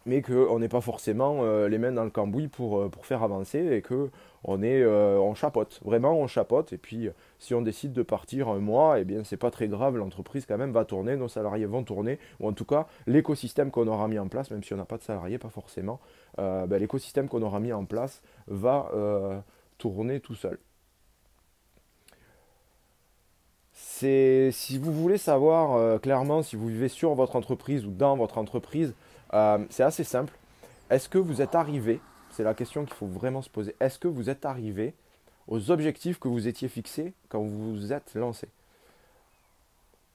mais 0.06 0.22
qu'on 0.22 0.58
n'est 0.58 0.68
pas 0.68 0.80
forcément 0.80 1.38
euh, 1.42 1.68
les 1.68 1.78
mains 1.78 1.92
dans 1.92 2.04
le 2.04 2.10
cambouis 2.10 2.48
pour, 2.48 2.78
euh, 2.78 2.88
pour 2.88 3.06
faire 3.06 3.22
avancer 3.22 3.74
et 3.74 3.82
que 3.82 4.10
on 4.44 4.62
est 4.62 4.82
euh, 4.82 5.18
on 5.18 5.34
chapote. 5.34 5.80
Vraiment 5.84 6.18
on 6.18 6.26
chapote. 6.26 6.72
Et 6.72 6.78
puis 6.78 7.08
si 7.38 7.54
on 7.54 7.62
décide 7.62 7.92
de 7.92 8.02
partir 8.02 8.48
un 8.48 8.58
mois 8.58 9.00
eh 9.00 9.04
bien 9.04 9.24
c'est 9.24 9.36
pas 9.36 9.50
très 9.50 9.68
grave. 9.68 9.96
L'entreprise 9.96 10.46
quand 10.46 10.58
même 10.58 10.72
va 10.72 10.84
tourner. 10.84 11.16
Nos 11.16 11.28
salariés 11.28 11.66
vont 11.66 11.82
tourner. 11.82 12.18
Ou 12.40 12.48
en 12.48 12.52
tout 12.52 12.64
cas 12.64 12.86
l'écosystème 13.06 13.70
qu'on 13.70 13.88
aura 13.88 14.08
mis 14.08 14.18
en 14.18 14.28
place 14.28 14.50
même 14.50 14.62
si 14.62 14.72
on 14.74 14.76
n'a 14.76 14.84
pas 14.84 14.98
de 14.98 15.02
salariés 15.02 15.38
pas 15.38 15.50
forcément 15.50 16.00
ben, 16.36 16.76
l'écosystème 16.78 17.28
qu'on 17.28 17.42
aura 17.42 17.60
mis 17.60 17.72
en 17.72 17.84
place 17.84 18.22
va 18.46 18.90
tourner 19.78 20.20
tout 20.20 20.34
seul. 20.34 20.58
Si 23.72 24.78
vous 24.78 24.92
voulez 24.92 25.18
savoir 25.18 26.00
clairement 26.00 26.42
si 26.42 26.56
vous 26.56 26.68
vivez 26.68 26.88
sur 26.88 27.14
votre 27.14 27.36
entreprise 27.36 27.86
ou 27.86 27.90
dans 27.90 28.16
votre 28.16 28.38
entreprise 28.38 28.94
euh, 29.34 29.58
c'est 29.68 29.82
assez 29.82 30.04
simple. 30.04 30.32
Est-ce 30.90 31.08
que 31.08 31.18
vous 31.18 31.42
êtes 31.42 31.54
arrivé, 31.54 32.00
c'est 32.34 32.42
la 32.42 32.54
question 32.54 32.84
qu'il 32.84 32.94
faut 32.94 33.06
vraiment 33.06 33.42
se 33.42 33.48
poser, 33.48 33.76
est-ce 33.78 33.98
que 33.98 34.08
vous 34.08 34.28
êtes 34.28 34.44
arrivé 34.44 34.92
aux 35.46 35.70
objectifs 35.70 36.18
que 36.18 36.26
vous 36.26 36.48
étiez 36.48 36.68
fixés 36.68 37.14
quand 37.28 37.40
vous 37.40 37.76
vous 37.76 37.92
êtes 37.92 38.14
lancé? 38.14 38.48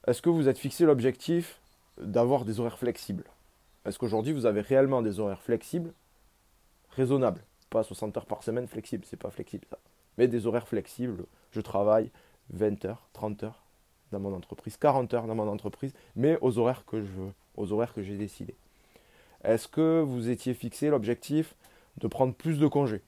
Est-ce 0.06 0.20
que 0.20 0.28
vous 0.28 0.48
êtes 0.48 0.58
fixé 0.58 0.84
l'objectif 0.84 1.60
d'avoir 1.98 2.44
des 2.44 2.60
horaires 2.60 2.78
flexibles? 2.78 3.24
Est-ce 3.86 3.98
qu'aujourd'hui 3.98 4.34
vous 4.34 4.44
avez 4.44 4.60
réellement 4.60 5.00
des 5.00 5.18
horaires 5.18 5.42
flexibles? 5.42 5.92
Raisonnables. 6.90 7.40
Pas 7.70 7.82
60 7.84 8.16
heures 8.18 8.26
par 8.26 8.42
semaine 8.42 8.66
flexibles, 8.66 9.04
c'est 9.08 9.16
pas 9.16 9.30
flexible 9.30 9.64
ça. 9.70 9.78
Mais 10.18 10.28
des 10.28 10.46
horaires 10.46 10.68
flexibles, 10.68 11.24
je 11.52 11.60
travaille 11.62 12.10
20 12.50 12.84
heures, 12.84 13.08
30 13.14 13.44
heures 13.44 13.62
dans 14.12 14.20
mon 14.20 14.34
entreprise, 14.34 14.76
40 14.76 15.14
heures 15.14 15.26
dans 15.26 15.34
mon 15.34 15.48
entreprise, 15.48 15.94
mais 16.16 16.36
aux 16.42 16.58
horaires 16.58 16.84
que 16.84 17.00
je 17.00 17.10
veux, 17.10 17.32
aux 17.56 17.72
horaires 17.72 17.94
que 17.94 18.02
j'ai 18.02 18.16
décidés. 18.16 18.56
Est-ce 19.42 19.68
que 19.68 20.02
vous 20.02 20.28
étiez 20.28 20.52
fixé 20.52 20.90
l'objectif 20.90 21.54
de 22.00 22.08
prendre 22.08 22.34
plus 22.34 22.58
de 22.58 22.66
congés 22.66 23.02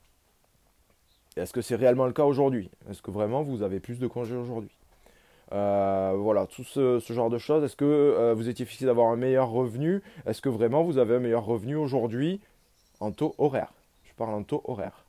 Est-ce 1.36 1.52
que 1.52 1.62
c'est 1.62 1.76
réellement 1.76 2.06
le 2.06 2.12
cas 2.12 2.24
aujourd'hui? 2.24 2.70
Est-ce 2.88 3.02
que 3.02 3.10
vraiment 3.10 3.42
vous 3.42 3.62
avez 3.62 3.80
plus 3.80 3.98
de 3.98 4.06
congés 4.06 4.36
aujourd'hui? 4.36 4.70
Euh, 5.52 6.14
voilà, 6.16 6.46
tout 6.46 6.64
ce, 6.64 7.00
genre 7.10 7.30
de 7.30 7.38
choses. 7.38 7.62
Est-ce 7.64 7.76
que 7.76 7.84
euh, 7.84 8.34
vous 8.34 8.48
étiez 8.48 8.64
fixé 8.64 8.86
d'avoir 8.86 9.08
un 9.08 9.16
meilleur 9.16 9.50
revenu? 9.50 10.02
Est-ce 10.26 10.40
que 10.40 10.48
vraiment 10.48 10.82
vous 10.82 10.98
avez 10.98 11.16
un 11.16 11.18
meilleur 11.18 11.44
revenu 11.44 11.76
aujourd'hui 11.76 12.40
en 13.00 13.12
taux 13.12 13.34
horaire? 13.38 13.72
Je 14.04 14.14
parle 14.14 14.34
en 14.34 14.42
taux 14.42 14.62
horaire. 14.64 15.04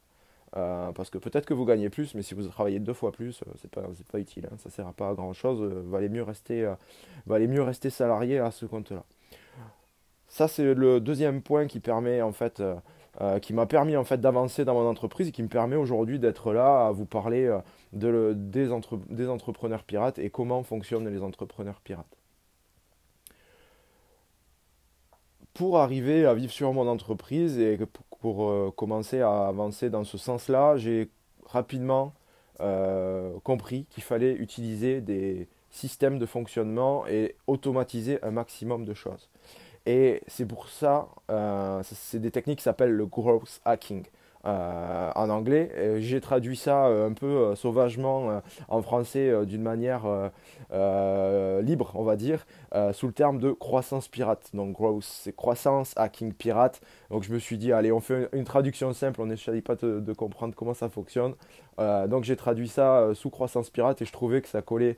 Euh, 0.56 0.92
parce 0.92 1.10
que 1.10 1.18
peut-être 1.18 1.46
que 1.46 1.54
vous 1.54 1.66
gagnez 1.66 1.90
plus, 1.90 2.14
mais 2.14 2.22
si 2.22 2.36
vous 2.36 2.48
travaillez 2.48 2.80
deux 2.80 2.94
fois 2.94 3.12
plus, 3.12 3.42
c'est 3.62 3.72
pas, 3.72 3.84
pas 4.12 4.20
utile. 4.20 4.48
Hein. 4.52 4.56
ça 4.58 4.70
sert 4.70 4.92
pas 4.94 5.10
à 5.10 5.14
grand 5.14 5.34
chose. 5.34 5.62
valait 5.88 6.10
mieux 6.10 6.24
rester, 6.24 6.72
valait 7.26 7.48
mieux 7.48 7.64
rester 7.64 7.90
salarié 7.90 8.40
à 8.40 8.52
ce 8.52 8.66
compte-là. 8.66 9.04
Ça, 10.28 10.48
c'est 10.48 10.74
le 10.74 11.00
deuxième 11.00 11.42
point 11.42 11.68
qui 11.68 11.80
permet 11.80 12.22
en 12.22 12.34
fait, 12.34 12.62
euh, 13.22 13.36
euh, 13.36 13.40
qui 13.40 13.54
m'a 13.54 13.66
permis 13.66 13.96
en 13.96 14.04
fait 14.04 14.20
d'avancer 14.20 14.66
dans 14.66 14.74
mon 14.74 14.88
entreprise 14.88 15.28
et 15.28 15.32
qui 15.32 15.44
me 15.44 15.48
permet 15.48 15.76
aujourd'hui 15.76 16.20
d'être 16.20 16.52
là 16.54 16.88
à 16.88 16.92
vous 16.92 17.06
parler 17.06 17.46
euh, 17.46 17.60
de, 17.94 18.34
des, 18.36 18.70
des, 19.10 19.30
entrepreneurs 19.30 19.84
pirates 19.84 20.20
et 20.20 20.30
comment 20.30 20.64
fonctionnent 20.64 21.08
les 21.08 21.22
entrepreneurs 21.22 21.80
pirates. 21.82 22.18
Pour 25.54 25.78
arriver 25.78 26.26
à 26.26 26.34
vivre 26.34 26.52
sur 26.52 26.74
mon 26.74 26.88
entreprise 26.88 27.60
et 27.60 27.78
pour 28.20 28.74
commencer 28.76 29.22
à 29.22 29.48
avancer 29.48 29.92
dans 29.92 30.04
ce 30.04 30.18
sens-là, 30.18 30.78
j'ai 30.78 31.10
rapidement 31.46 32.14
compris 33.44 33.86
qu'il 33.92 34.02
fallait 34.02 34.34
utiliser 34.34 35.00
des 35.00 35.48
systèmes 35.70 36.18
de 36.18 36.26
fonctionnement 36.26 37.06
et 37.06 37.36
automatiser 37.46 38.18
un 38.24 38.32
maximum 38.32 38.84
de 38.84 38.96
choses. 38.96 39.30
Et 39.86 40.22
c'est 40.28 40.46
pour 40.46 40.70
ça, 40.70 41.10
c'est 41.84 42.20
des 42.20 42.32
techniques 42.32 42.60
qui 42.60 42.64
s'appellent 42.64 42.96
le 42.96 43.06
growth 43.06 43.60
hacking. 43.66 44.06
Euh, 44.46 45.10
en 45.16 45.30
anglais. 45.30 45.72
J'ai 46.00 46.20
traduit 46.20 46.58
ça 46.58 46.88
euh, 46.88 47.08
un 47.08 47.14
peu 47.14 47.28
euh, 47.28 47.56
sauvagement 47.56 48.42
en 48.68 48.82
français 48.82 49.46
d'une 49.46 49.62
manière 49.62 50.04
libre, 51.62 51.92
on 51.96 52.04
va 52.04 52.18
dire, 52.18 52.46
sous 52.92 53.08
le 53.08 53.14
terme 53.14 53.40
de 53.40 53.52
croissance 53.52 54.10
pirate. 54.10 54.50
Donc 54.54 54.76
growth, 54.76 55.04
c'est 55.04 55.34
croissance, 55.34 55.94
hacking 55.96 56.34
pirate. 56.34 56.82
Donc 57.10 57.24
je 57.24 57.32
me 57.32 57.40
suis 57.40 57.58
dit, 57.58 57.72
allez, 57.72 57.94
on 57.94 58.02
fait 58.02 58.28
une 58.34 58.44
traduction 58.44 58.92
simple, 58.92 59.22
on 59.22 59.28
n'essaye 59.28 59.62
pas 59.62 59.76
de, 59.76 60.14
comprendre 60.14 60.56
comment 60.56 60.74
ça 60.74 60.90
fonctionne. 60.90 61.36
donc 61.78 62.26
j'ai 62.26 62.36
traduit 62.36 62.68
ça 62.68 63.12
sous 63.14 63.30
croissance 63.30 63.70
pirate 63.70 64.02
et 64.02 64.06
je 64.06 64.12
trouvais 64.12 64.42
que 64.42 64.50
ça 64.50 64.62
collait 64.62 64.98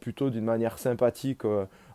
plutôt 0.00 0.30
d'une 0.30 0.44
manière 0.44 0.78
sympathique 0.78 1.42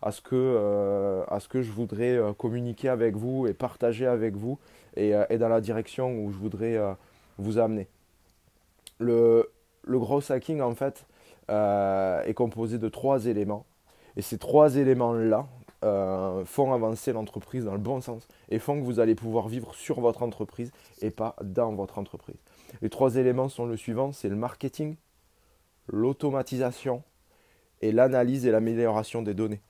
à, 0.02 0.12
ce 0.12 0.22
que, 0.22 1.24
à 1.28 1.40
ce 1.40 1.48
que 1.48 1.62
je 1.62 1.72
voudrais 1.72 2.20
communiquer 2.38 2.90
avec 2.90 3.16
vous 3.16 3.48
et 3.48 3.54
partager 3.54 4.08
avec 4.08 4.36
vous. 4.36 4.60
Euh, 4.98 5.26
et, 5.30 5.38
dans 5.38 5.50
la 5.50 5.62
direction 5.62 6.20
où 6.20 6.32
je 6.32 6.38
voudrais 6.38 6.76
euh, 6.76 6.94
vous 7.38 7.58
amener. 7.58 7.88
Le, 9.00 9.52
le 9.84 10.00
gros 10.00 10.32
hacking, 10.32 10.62
en 10.62 10.76
fait, 10.76 11.06
euh, 11.50 12.22
est 12.24 12.34
composé 12.34 12.78
de 12.78 12.90
trois 12.90 13.26
éléments. 13.26 13.66
Et 14.16 14.22
ces 14.22 14.38
trois 14.38 14.76
éléments-là 14.76 15.48
font 16.44 16.74
avancer 16.74 17.14
l'entreprise 17.14 17.64
dans 17.64 17.72
le 17.72 17.78
bon 17.78 18.02
sens 18.02 18.28
et 18.50 18.60
font 18.60 18.78
que 18.78 18.84
vous 18.84 19.00
allez 19.00 19.16
pouvoir 19.16 19.48
vivre 19.48 19.74
sur 19.74 20.02
votre 20.02 20.24
entreprise 20.24 20.74
et 21.02 21.10
pas 21.10 21.38
dans 21.42 21.72
votre 21.74 22.00
entreprise. 22.00 22.36
Les 22.82 22.90
trois 22.90 23.16
éléments 23.16 23.48
sont 23.48 23.66
le 23.66 23.78
suivant, 23.78 24.12
c'est 24.12 24.28
le 24.28 24.36
marketing, 24.36 24.98
l'automatisation 25.88 27.02
et 27.82 27.92
l'analyse 27.92 28.46
et 28.46 28.52
l'amélioration 28.52 29.22
des 29.22 29.34
données. 29.34 29.62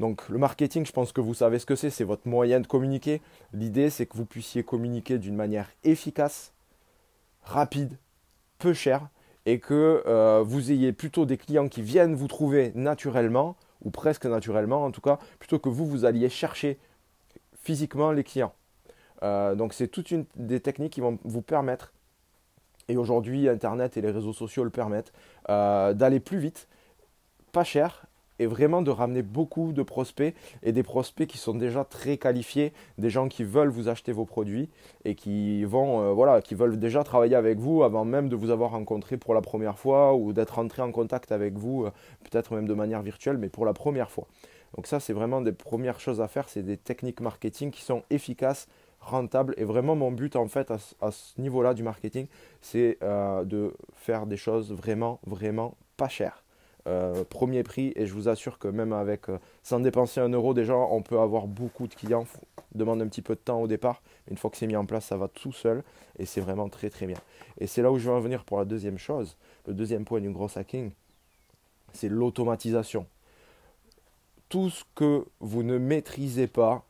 Donc 0.00 0.28
le 0.28 0.38
marketing, 0.38 0.84
je 0.84 0.92
pense 0.92 1.12
que 1.12 1.20
vous 1.20 1.34
savez 1.34 1.58
ce 1.58 1.66
que 1.66 1.76
c'est, 1.76 1.90
c'est 1.90 2.04
votre 2.04 2.26
moyen 2.26 2.60
de 2.60 2.66
communiquer. 2.66 3.22
L'idée, 3.52 3.90
c'est 3.90 4.06
que 4.06 4.16
vous 4.16 4.26
puissiez 4.26 4.64
communiquer 4.64 5.18
d'une 5.18 5.36
manière 5.36 5.70
efficace, 5.84 6.52
rapide, 7.42 7.96
peu 8.58 8.72
chère, 8.72 9.08
et 9.46 9.60
que 9.60 10.02
euh, 10.06 10.42
vous 10.44 10.72
ayez 10.72 10.92
plutôt 10.92 11.26
des 11.26 11.36
clients 11.36 11.68
qui 11.68 11.82
viennent 11.82 12.14
vous 12.14 12.28
trouver 12.28 12.72
naturellement, 12.74 13.56
ou 13.84 13.90
presque 13.90 14.26
naturellement 14.26 14.84
en 14.84 14.90
tout 14.90 15.02
cas, 15.02 15.18
plutôt 15.38 15.58
que 15.58 15.68
vous, 15.68 15.86
vous 15.86 16.04
alliez 16.04 16.28
chercher 16.28 16.78
physiquement 17.62 18.10
les 18.10 18.24
clients. 18.24 18.54
Euh, 19.22 19.54
donc 19.54 19.74
c'est 19.74 19.88
toute 19.88 20.10
une 20.10 20.24
des 20.36 20.60
techniques 20.60 20.94
qui 20.94 21.00
vont 21.00 21.18
vous 21.24 21.42
permettre, 21.42 21.92
et 22.88 22.96
aujourd'hui 22.96 23.48
Internet 23.48 23.96
et 23.96 24.00
les 24.00 24.10
réseaux 24.10 24.32
sociaux 24.32 24.64
le 24.64 24.70
permettent, 24.70 25.12
euh, 25.50 25.92
d'aller 25.92 26.20
plus 26.20 26.38
vite, 26.38 26.66
pas 27.54 27.64
cher 27.64 28.06
et 28.40 28.46
vraiment 28.46 28.82
de 28.82 28.90
ramener 28.90 29.22
beaucoup 29.22 29.72
de 29.72 29.84
prospects 29.84 30.34
et 30.64 30.72
des 30.72 30.82
prospects 30.82 31.28
qui 31.28 31.38
sont 31.38 31.54
déjà 31.54 31.84
très 31.84 32.16
qualifiés, 32.16 32.72
des 32.98 33.08
gens 33.08 33.28
qui 33.28 33.44
veulent 33.44 33.68
vous 33.68 33.88
acheter 33.88 34.10
vos 34.10 34.24
produits 34.24 34.68
et 35.04 35.14
qui 35.14 35.64
vont 35.64 36.00
euh, 36.00 36.12
voilà, 36.12 36.42
qui 36.42 36.56
veulent 36.56 36.80
déjà 36.80 37.04
travailler 37.04 37.36
avec 37.36 37.60
vous 37.60 37.84
avant 37.84 38.04
même 38.04 38.28
de 38.28 38.34
vous 38.34 38.50
avoir 38.50 38.72
rencontré 38.72 39.18
pour 39.18 39.34
la 39.34 39.40
première 39.40 39.78
fois 39.78 40.14
ou 40.16 40.32
d'être 40.32 40.58
entré 40.58 40.82
en 40.82 40.90
contact 40.90 41.30
avec 41.30 41.54
vous, 41.56 41.84
euh, 41.84 41.92
peut-être 42.28 42.56
même 42.56 42.66
de 42.66 42.74
manière 42.74 43.02
virtuelle, 43.02 43.38
mais 43.38 43.48
pour 43.48 43.64
la 43.64 43.72
première 43.72 44.10
fois. 44.10 44.26
Donc 44.74 44.88
ça, 44.88 44.98
c'est 44.98 45.12
vraiment 45.12 45.40
des 45.40 45.52
premières 45.52 46.00
choses 46.00 46.20
à 46.20 46.26
faire, 46.26 46.48
c'est 46.48 46.64
des 46.64 46.76
techniques 46.76 47.20
marketing 47.20 47.70
qui 47.70 47.82
sont 47.82 48.02
efficaces, 48.10 48.66
rentables. 48.98 49.54
Et 49.58 49.64
vraiment, 49.64 49.94
mon 49.94 50.10
but 50.10 50.34
en 50.34 50.48
fait 50.48 50.72
à, 50.72 51.10
ce 51.12 51.40
niveau-là 51.40 51.72
du 51.74 51.84
marketing, 51.84 52.26
c'est 52.60 52.98
euh, 53.04 53.44
de 53.44 53.76
faire 53.94 54.26
des 54.26 54.36
choses 54.36 54.72
vraiment, 54.72 55.20
vraiment 55.24 55.76
pas 55.96 56.08
chères. 56.08 56.43
Euh, 56.86 57.24
premier 57.24 57.62
prix. 57.62 57.92
Et 57.96 58.06
je 58.06 58.12
vous 58.12 58.28
assure 58.28 58.58
que 58.58 58.68
même 58.68 58.92
avec 58.92 59.30
euh, 59.30 59.38
sans 59.62 59.80
dépenser 59.80 60.20
un 60.20 60.28
euro 60.28 60.52
déjà 60.52 60.76
on 60.76 61.00
peut 61.00 61.18
avoir 61.18 61.46
beaucoup 61.46 61.86
de 61.86 61.94
clients 61.94 62.26
demande 62.74 63.00
un 63.00 63.08
petit 63.08 63.22
peu 63.22 63.34
de 63.34 63.40
temps 63.40 63.62
au 63.62 63.66
départ. 63.66 64.02
Une 64.30 64.36
fois 64.36 64.50
que 64.50 64.58
c'est 64.58 64.66
mis 64.66 64.76
en 64.76 64.84
place 64.84 65.06
ça 65.06 65.16
va 65.16 65.28
tout 65.28 65.52
seul. 65.52 65.82
Et 66.18 66.26
c'est 66.26 66.42
vraiment 66.42 66.68
très 66.68 66.90
très 66.90 67.06
bien. 67.06 67.16
Et 67.58 67.66
c'est 67.66 67.80
là 67.80 67.90
où 67.90 67.98
je 67.98 68.04
vais 68.04 68.14
en 68.14 68.20
venir 68.20 68.44
pour 68.44 68.58
la 68.58 68.66
deuxième 68.66 68.98
chose. 68.98 69.36
Le 69.66 69.72
deuxième 69.72 70.04
point 70.04 70.20
du 70.20 70.30
gros 70.30 70.50
hacking 70.54 70.90
c'est 71.94 72.08
l'automatisation. 72.08 73.06
Tout 74.50 74.68
ce 74.68 74.84
que 74.94 75.24
vous 75.40 75.62
ne 75.62 75.78
maîtrisez 75.78 76.48
pas 76.48 76.84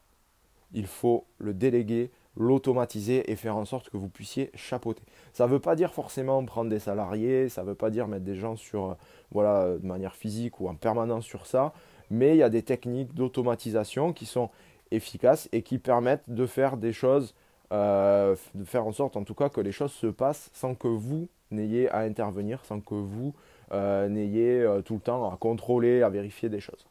il 0.72 0.88
faut 0.88 1.24
le 1.38 1.54
déléguer 1.54 2.10
l'automatiser 2.36 3.30
et 3.30 3.36
faire 3.36 3.56
en 3.56 3.64
sorte 3.64 3.90
que 3.90 3.96
vous 3.96 4.08
puissiez 4.08 4.50
chapeauter. 4.54 5.02
Ça 5.32 5.46
ne 5.46 5.52
veut 5.52 5.60
pas 5.60 5.76
dire 5.76 5.92
forcément 5.92 6.44
prendre 6.44 6.70
des 6.70 6.78
salariés, 6.78 7.48
ça 7.48 7.62
ne 7.62 7.68
veut 7.68 7.74
pas 7.74 7.90
dire 7.90 8.08
mettre 8.08 8.24
des 8.24 8.34
gens 8.34 8.56
sur, 8.56 8.90
euh, 8.90 8.94
voilà, 9.30 9.76
de 9.76 9.86
manière 9.86 10.14
physique 10.14 10.60
ou 10.60 10.68
en 10.68 10.74
permanence 10.74 11.24
sur 11.24 11.46
ça, 11.46 11.72
mais 12.10 12.34
il 12.34 12.38
y 12.38 12.42
a 12.42 12.50
des 12.50 12.62
techniques 12.62 13.14
d'automatisation 13.14 14.12
qui 14.12 14.26
sont 14.26 14.50
efficaces 14.90 15.48
et 15.52 15.62
qui 15.62 15.78
permettent 15.78 16.28
de 16.28 16.46
faire 16.46 16.76
des 16.76 16.92
choses, 16.92 17.34
euh, 17.72 18.36
de 18.54 18.64
faire 18.64 18.86
en 18.86 18.92
sorte 18.92 19.16
en 19.16 19.24
tout 19.24 19.34
cas 19.34 19.48
que 19.48 19.60
les 19.60 19.72
choses 19.72 19.92
se 19.92 20.06
passent 20.06 20.50
sans 20.52 20.74
que 20.74 20.88
vous 20.88 21.28
n'ayez 21.50 21.88
à 21.90 22.00
intervenir, 22.00 22.64
sans 22.64 22.80
que 22.80 22.94
vous 22.94 23.34
euh, 23.72 24.08
n'ayez 24.08 24.66
tout 24.84 24.94
le 24.94 25.00
temps 25.00 25.30
à 25.32 25.36
contrôler, 25.36 26.02
à 26.02 26.08
vérifier 26.08 26.48
des 26.48 26.60
choses. 26.60 26.86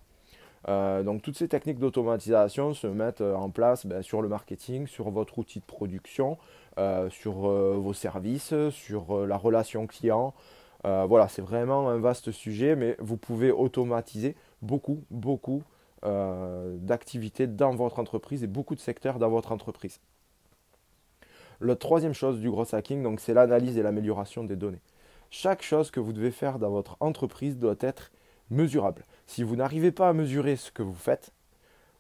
Euh, 0.70 1.04
donc 1.04 1.22
toutes 1.22 1.38
ces 1.38 1.48
techniques 1.48 1.80
d'automatisation 1.80 2.74
se 2.74 2.88
mettent 2.88 3.22
euh, 3.22 3.36
en 3.36 3.50
place 3.50 3.86
ben, 3.86 4.02
sur 4.02 4.22
le 4.22 4.30
marketing, 4.30 4.88
sur 4.88 5.10
votre 5.10 5.38
outil 5.40 5.60
de 5.60 5.66
production, 5.66 6.38
euh, 6.78 7.10
sur 7.10 7.34
vos 7.34 7.94
services, 7.94 8.54
sur 8.70 9.26
la 9.26 9.38
relation 9.38 9.88
client. 9.88 10.34
voilà, 10.84 11.28
c'est 11.28 11.42
vraiment 11.42 11.90
un 11.90 11.98
vaste 11.98 12.32
sujet, 12.32 12.76
mais 12.76 12.96
vous 13.00 13.18
pouvez 13.18 13.52
automatiser 13.52 14.36
beaucoup, 14.62 15.04
beaucoup 15.12 15.64
d'activités 16.02 17.48
dans 17.48 17.74
votre 17.76 18.00
entreprise 18.00 18.44
et 18.44 18.48
beaucoup 18.48 18.76
de 18.76 18.82
secteurs 18.82 19.20
dans 19.20 19.30
votre 19.30 19.54
entreprise. 19.54 20.02
La 21.62 21.78
troisième 21.78 22.14
chose 22.14 22.40
du 22.40 22.50
gros 22.50 22.76
hacking, 22.76 23.02
donc, 23.04 23.22
c'est 23.22 23.34
l'analyse 23.34 23.78
et 23.78 23.84
l'amélioration 23.84 24.44
des 24.44 24.58
données. 24.58 24.82
Chaque 25.30 25.62
chose 25.62 25.92
que 25.92 26.02
vous 26.02 26.12
devez 26.12 26.32
faire 26.32 26.60
dans 26.60 26.70
votre 26.70 26.98
entreprise 27.00 27.58
doit 27.58 27.78
être 27.80 28.12
mesurable. 28.54 29.04
Si 29.28 29.44
vous 29.44 29.56
n'arrivez 29.56 29.92
pas 29.92 30.10
à 30.10 30.14
mesurer 30.14 30.56
ce 30.56 30.72
que 30.72 30.84
vous 30.84 30.94
faites 30.94 31.32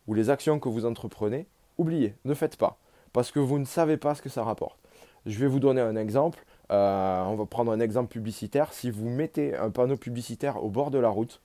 ou 0.07 0.13
les 0.13 0.29
actions 0.29 0.59
que 0.59 0.69
vous 0.69 0.85
entreprenez, 0.85 1.47
oubliez, 1.77 2.15
ne 2.25 2.33
faites 2.33 2.57
pas, 2.57 2.79
parce 3.11 3.31
que 3.31 3.39
vous 3.39 3.59
ne 3.59 3.65
savez 3.65 3.97
pas 3.97 4.15
ce 4.15 4.21
que 4.21 4.29
ça 4.29 4.43
rapporte. 4.43 4.79
Je 5.25 5.39
vais 5.39 5.47
vous 5.47 5.59
donner 5.59 5.81
un 5.81 5.95
exemple. 5.95 6.43
Euh, 6.71 7.23
on 7.23 7.35
va 7.35 7.45
prendre 7.45 7.71
un 7.71 7.79
exemple 7.79 8.11
publicitaire. 8.11 8.73
Si 8.73 8.91
vous 8.91 9.09
mettez 9.09 9.55
un 9.55 9.69
panneau 9.69 9.95
publicitaire 9.95 10.63
au 10.63 10.69
bord 10.69 10.91
de 10.91 10.97
la 10.97 11.09
route, 11.09 11.41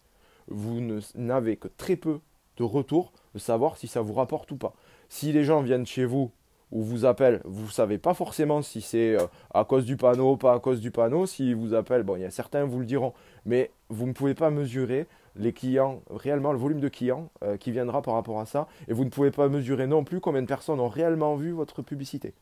vous 0.48 0.80
n'avez 1.14 1.56
que 1.56 1.68
très 1.68 1.96
peu 1.96 2.20
de 2.56 2.64
retour 2.64 3.12
de 3.34 3.38
savoir 3.38 3.76
si 3.76 3.86
ça 3.86 4.00
vous 4.00 4.14
rapporte 4.14 4.50
ou 4.50 4.56
pas. 4.56 4.74
Si 5.08 5.32
les 5.32 5.44
gens 5.44 5.62
viennent 5.62 5.86
chez 5.86 6.04
vous 6.04 6.32
ou 6.70 6.82
vous 6.82 7.04
appellent, 7.04 7.40
vous 7.44 7.66
ne 7.66 7.70
savez 7.70 7.98
pas 7.98 8.14
forcément 8.14 8.62
si 8.62 8.80
c'est 8.80 9.16
euh, 9.16 9.26
à 9.54 9.64
cause 9.64 9.84
du 9.84 9.96
panneau 9.96 10.36
pas 10.36 10.54
à 10.54 10.58
cause 10.58 10.80
du 10.80 10.90
panneau. 10.90 11.26
S'ils 11.26 11.56
vous 11.56 11.74
appellent, 11.74 12.02
bon, 12.02 12.16
il 12.16 12.22
y 12.22 12.24
a 12.24 12.30
certains 12.30 12.64
vous 12.64 12.80
le 12.80 12.86
diront, 12.86 13.14
mais 13.46 13.70
vous 13.88 14.06
ne 14.06 14.12
pouvez 14.12 14.34
pas 14.34 14.50
mesurer 14.50 15.06
les 15.36 15.52
clients, 15.52 16.02
réellement 16.10 16.52
le 16.52 16.58
volume 16.58 16.80
de 16.80 16.88
clients 16.88 17.30
euh, 17.42 17.56
qui 17.56 17.70
viendra 17.70 18.02
par 18.02 18.14
rapport 18.14 18.40
à 18.40 18.46
ça, 18.46 18.66
et 18.88 18.92
vous 18.92 19.04
ne 19.04 19.10
pouvez 19.10 19.30
pas 19.30 19.48
mesurer 19.48 19.86
non 19.86 20.04
plus 20.04 20.20
combien 20.20 20.42
de 20.42 20.46
personnes 20.46 20.80
ont 20.80 20.88
réellement 20.88 21.36
vu 21.36 21.52
votre 21.52 21.82
publicité. 21.82 22.34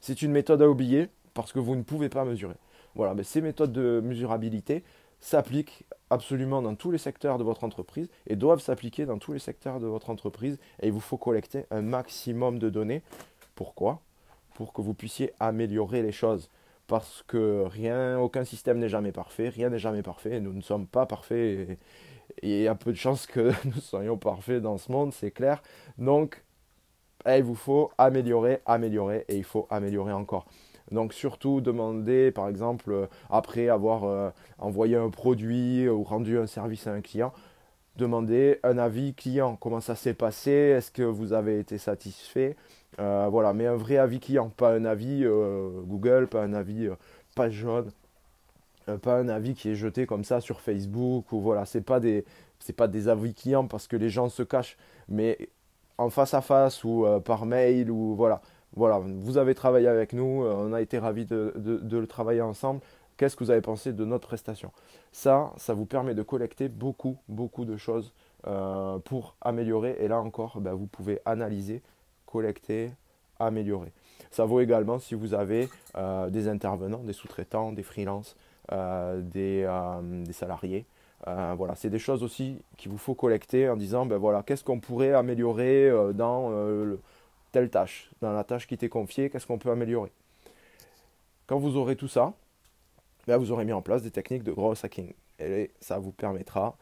C'est 0.00 0.22
une 0.22 0.32
méthode 0.32 0.62
à 0.62 0.68
oublier 0.68 1.08
parce 1.34 1.52
que 1.52 1.58
vous 1.58 1.76
ne 1.76 1.82
pouvez 1.82 2.08
pas 2.08 2.24
mesurer. 2.24 2.56
Voilà, 2.94 3.14
mais 3.14 3.22
ces 3.22 3.40
méthodes 3.40 3.72
de 3.72 4.02
mesurabilité 4.04 4.84
s'appliquent 5.22 5.84
absolument 6.10 6.60
dans 6.60 6.74
tous 6.74 6.90
les 6.90 6.98
secteurs 6.98 7.38
de 7.38 7.44
votre 7.44 7.64
entreprise 7.64 8.10
et 8.26 8.36
doivent 8.36 8.60
s'appliquer 8.60 9.06
dans 9.06 9.18
tous 9.18 9.32
les 9.32 9.38
secteurs 9.38 9.80
de 9.80 9.86
votre 9.86 10.10
entreprise 10.10 10.58
et 10.80 10.88
il 10.88 10.92
vous 10.92 11.00
faut 11.00 11.16
collecter 11.16 11.64
un 11.70 11.80
maximum 11.80 12.58
de 12.58 12.68
données. 12.68 13.02
Pourquoi? 13.54 14.02
Pour 14.54 14.72
que 14.72 14.82
vous 14.82 14.94
puissiez 14.94 15.32
améliorer 15.40 16.02
les 16.02 16.12
choses 16.12 16.50
parce 16.88 17.24
que 17.26 17.62
rien, 17.62 18.18
aucun 18.18 18.44
système 18.44 18.78
n'est 18.78 18.88
jamais 18.88 19.12
parfait, 19.12 19.48
rien 19.48 19.70
n'est 19.70 19.78
jamais 19.78 20.02
parfait, 20.02 20.40
nous 20.40 20.52
ne 20.52 20.60
sommes 20.60 20.86
pas 20.86 21.06
parfaits 21.06 21.70
et, 21.70 21.78
il 22.42 22.62
y 22.62 22.68
a 22.68 22.74
peu 22.74 22.92
de 22.92 22.96
chances 22.96 23.26
que 23.26 23.52
nous 23.64 23.80
soyons 23.80 24.16
parfaits 24.16 24.60
dans 24.60 24.78
ce 24.78 24.90
monde, 24.90 25.12
c'est 25.12 25.30
clair. 25.30 25.62
Donc, 25.98 26.42
eh, 27.26 27.36
il 27.38 27.44
vous 27.44 27.54
faut 27.54 27.92
améliorer, 27.98 28.60
améliorer 28.66 29.24
et 29.28 29.36
il 29.36 29.44
faut 29.44 29.66
améliorer 29.70 30.12
encore. 30.12 30.46
Donc 30.90 31.12
surtout 31.12 31.60
demander, 31.60 32.30
par 32.30 32.48
exemple, 32.48 33.08
après 33.30 33.68
avoir 33.68 34.04
euh, 34.04 34.30
envoyé 34.58 34.96
un 34.96 35.10
produit 35.10 35.88
ou 35.88 36.02
rendu 36.02 36.38
un 36.38 36.46
service 36.46 36.86
à 36.86 36.92
un 36.92 37.00
client, 37.00 37.32
demander 37.96 38.58
un 38.62 38.78
avis 38.78 39.14
client. 39.14 39.56
Comment 39.56 39.80
ça 39.80 39.94
s'est 39.94 40.14
passé? 40.14 40.50
Est-ce 40.50 40.90
que 40.90 41.02
vous 41.02 41.32
avez 41.32 41.58
été 41.58 41.78
satisfait? 41.78 42.56
Euh, 42.98 43.28
voilà, 43.30 43.52
mais 43.52 43.66
un 43.66 43.76
vrai 43.76 43.96
avis 43.96 44.20
client, 44.20 44.50
pas 44.50 44.74
un 44.74 44.84
avis 44.84 45.24
euh, 45.24 45.70
Google, 45.84 46.26
pas 46.28 46.42
un 46.42 46.52
avis 46.52 46.86
euh, 46.86 46.94
page 47.34 47.52
jaune, 47.52 47.90
pas 49.00 49.16
un 49.16 49.28
avis 49.28 49.54
qui 49.54 49.70
est 49.70 49.74
jeté 49.74 50.06
comme 50.06 50.24
ça 50.24 50.40
sur 50.40 50.60
Facebook 50.60 51.32
ou 51.32 51.40
voilà, 51.40 51.64
c'est 51.64 51.80
pas 51.80 52.00
des 52.00 52.24
c'est 52.58 52.74
pas 52.74 52.88
des 52.88 53.08
avis 53.08 53.32
clients 53.34 53.66
parce 53.66 53.86
que 53.88 53.96
les 53.96 54.10
gens 54.10 54.28
se 54.28 54.42
cachent, 54.42 54.76
mais 55.08 55.48
en 55.98 56.10
face 56.10 56.34
à 56.34 56.42
face 56.42 56.84
ou 56.84 57.06
par 57.24 57.46
mail 57.46 57.90
ou 57.90 58.14
voilà, 58.14 58.42
voilà, 58.74 58.98
vous 58.98 59.36
avez 59.36 59.54
travaillé 59.54 59.86
avec 59.86 60.12
nous, 60.12 60.44
on 60.44 60.72
a 60.72 60.80
été 60.80 60.98
ravis 60.98 61.26
de, 61.26 61.52
le 61.56 62.06
travailler 62.06 62.40
ensemble. 62.40 62.80
Qu'est-ce 63.16 63.36
que 63.36 63.44
vous 63.44 63.50
avez 63.50 63.60
pensé 63.60 63.92
de 63.92 64.04
notre 64.04 64.26
prestation? 64.26 64.72
Ça, 65.12 65.52
ça 65.58 65.74
vous 65.74 65.84
permet 65.84 66.14
de 66.14 66.22
collecter 66.22 66.68
beaucoup, 66.68 67.18
beaucoup 67.28 67.64
de 67.66 67.76
choses 67.76 68.12
pour 69.04 69.36
améliorer. 69.42 69.96
Et 70.00 70.08
là 70.08 70.18
encore, 70.20 70.58
ben, 70.60 70.72
vous 70.72 70.86
pouvez 70.86 71.20
analyser, 71.26 71.82
collecter, 72.24 72.90
améliorer. 73.38 73.92
Ça 74.30 74.46
vaut 74.46 74.60
également 74.60 74.98
si 74.98 75.14
vous 75.14 75.34
avez 75.34 75.68
des 76.30 76.48
intervenants, 76.48 77.02
des 77.04 77.12
sous-traitants, 77.12 77.72
des 77.72 77.82
freelances, 77.82 78.36
des, 78.70 79.68
des, 80.02 80.32
salariés. 80.32 80.86
voilà, 81.26 81.74
c'est 81.74 81.90
des 81.90 81.98
choses 81.98 82.22
aussi 82.22 82.58
qu'il 82.78 82.90
vous 82.90 82.98
faut 82.98 83.14
collecter 83.14 83.68
en 83.68 83.76
disant 83.76 84.06
ben 84.06 84.16
voilà, 84.16 84.42
qu'est-ce 84.42 84.64
qu'on 84.64 84.80
pourrait 84.80 85.12
améliorer 85.12 85.92
dans 86.14 86.50
telle 87.52 87.70
tâche, 87.70 88.10
dans 88.20 88.32
la 88.32 88.44
tâche 88.44 88.66
qui 88.66 88.76
t'est 88.76 88.88
confiée, 88.88 89.30
qu'est-ce 89.30 89.46
qu'on 89.46 89.58
peut 89.58 89.70
améliorer? 89.70 90.10
Quand 91.46 91.58
vous 91.58 91.76
aurez 91.76 91.96
tout 91.96 92.08
ça, 92.08 92.32
ben 93.26 93.36
vous 93.36 93.52
aurez 93.52 93.64
mis 93.64 93.72
en 93.72 93.82
place 93.82 94.02
des 94.02 94.10
techniques 94.10 94.42
de 94.42 94.52
growth 94.52 94.84
hacking. 94.84 95.12
Et 95.38 95.70
ça 95.80 95.98
vous 95.98 96.12
permettra 96.12 96.76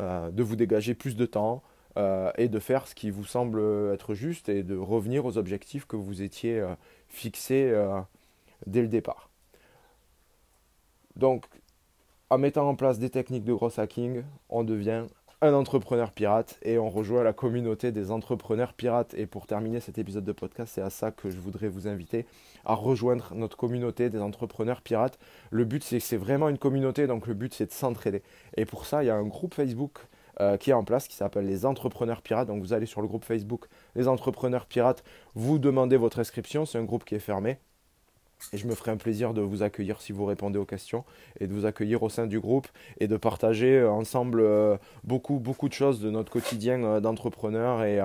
euh, 0.00 0.30
de 0.30 0.42
vous 0.42 0.56
dégager 0.56 0.94
plus 0.94 1.16
de 1.16 1.26
temps 1.26 1.62
euh, 1.96 2.30
et 2.36 2.48
de 2.48 2.58
faire 2.58 2.86
ce 2.86 2.94
qui 2.94 3.10
vous 3.10 3.24
semble 3.24 3.60
être 3.92 4.14
juste 4.14 4.48
et 4.48 4.62
de 4.62 4.76
revenir 4.76 5.24
aux 5.26 5.38
objectifs 5.38 5.86
que 5.86 5.96
vous 5.96 6.22
étiez 6.22 6.58
euh, 6.58 6.74
fixés 7.08 7.72
dès 8.66 8.82
le 8.82 8.88
départ. 8.88 9.28
Donc, 11.16 11.46
en 12.30 12.38
mettant 12.38 12.68
en 12.68 12.76
place 12.76 12.98
des 12.98 13.10
techniques 13.10 13.44
de 13.44 13.52
growth 13.52 13.78
hacking, 13.78 14.22
on 14.48 14.62
devient 14.62 15.06
un 15.40 15.54
entrepreneur 15.54 16.10
pirate 16.10 16.58
et 16.62 16.78
on 16.78 16.90
rejoint 16.90 17.22
la 17.22 17.32
communauté 17.32 17.92
des 17.92 18.10
entrepreneurs 18.10 18.72
pirates. 18.72 19.14
Et 19.14 19.26
pour 19.26 19.46
terminer 19.46 19.80
cet 19.80 19.98
épisode 19.98 20.24
de 20.24 20.32
podcast, 20.32 20.72
c'est 20.74 20.82
à 20.82 20.90
ça 20.90 21.10
que 21.10 21.30
je 21.30 21.38
voudrais 21.38 21.68
vous 21.68 21.86
inviter, 21.86 22.26
à 22.64 22.74
rejoindre 22.74 23.34
notre 23.34 23.56
communauté 23.56 24.10
des 24.10 24.20
entrepreneurs 24.20 24.82
pirates. 24.82 25.18
Le 25.50 25.64
but, 25.64 25.84
c'est 25.84 26.00
c'est 26.00 26.16
vraiment 26.16 26.48
une 26.48 26.58
communauté, 26.58 27.06
donc 27.06 27.26
le 27.26 27.34
but, 27.34 27.54
c'est 27.54 27.66
de 27.66 27.72
s'entraider. 27.72 28.22
Et 28.56 28.64
pour 28.64 28.86
ça, 28.86 29.04
il 29.04 29.06
y 29.06 29.10
a 29.10 29.16
un 29.16 29.26
groupe 29.26 29.54
Facebook 29.54 29.98
euh, 30.40 30.56
qui 30.56 30.70
est 30.70 30.74
en 30.74 30.84
place, 30.84 31.08
qui 31.08 31.16
s'appelle 31.16 31.46
les 31.46 31.66
entrepreneurs 31.66 32.22
pirates. 32.22 32.48
Donc 32.48 32.60
vous 32.60 32.72
allez 32.72 32.86
sur 32.86 33.00
le 33.00 33.08
groupe 33.08 33.24
Facebook 33.24 33.66
les 33.94 34.08
entrepreneurs 34.08 34.66
pirates, 34.66 35.04
vous 35.34 35.58
demandez 35.58 35.96
votre 35.96 36.18
inscription, 36.18 36.66
c'est 36.66 36.78
un 36.78 36.84
groupe 36.84 37.04
qui 37.04 37.14
est 37.14 37.20
fermé. 37.20 37.58
Et 38.52 38.56
je 38.56 38.66
me 38.66 38.74
ferai 38.74 38.90
un 38.92 38.96
plaisir 38.96 39.34
de 39.34 39.40
vous 39.40 39.62
accueillir 39.62 40.00
si 40.00 40.12
vous 40.12 40.24
répondez 40.24 40.58
aux 40.58 40.64
questions 40.64 41.04
et 41.40 41.46
de 41.46 41.52
vous 41.52 41.66
accueillir 41.66 42.02
au 42.02 42.08
sein 42.08 42.26
du 42.26 42.40
groupe 42.40 42.68
et 42.98 43.06
de 43.06 43.16
partager 43.16 43.78
euh, 43.78 43.90
ensemble 43.90 44.40
euh, 44.40 44.76
beaucoup, 45.04 45.38
beaucoup 45.38 45.68
de 45.68 45.74
choses 45.74 46.00
de 46.00 46.10
notre 46.10 46.32
quotidien 46.32 46.82
euh, 46.82 47.00
d'entrepreneur 47.00 47.82
et, 47.84 48.00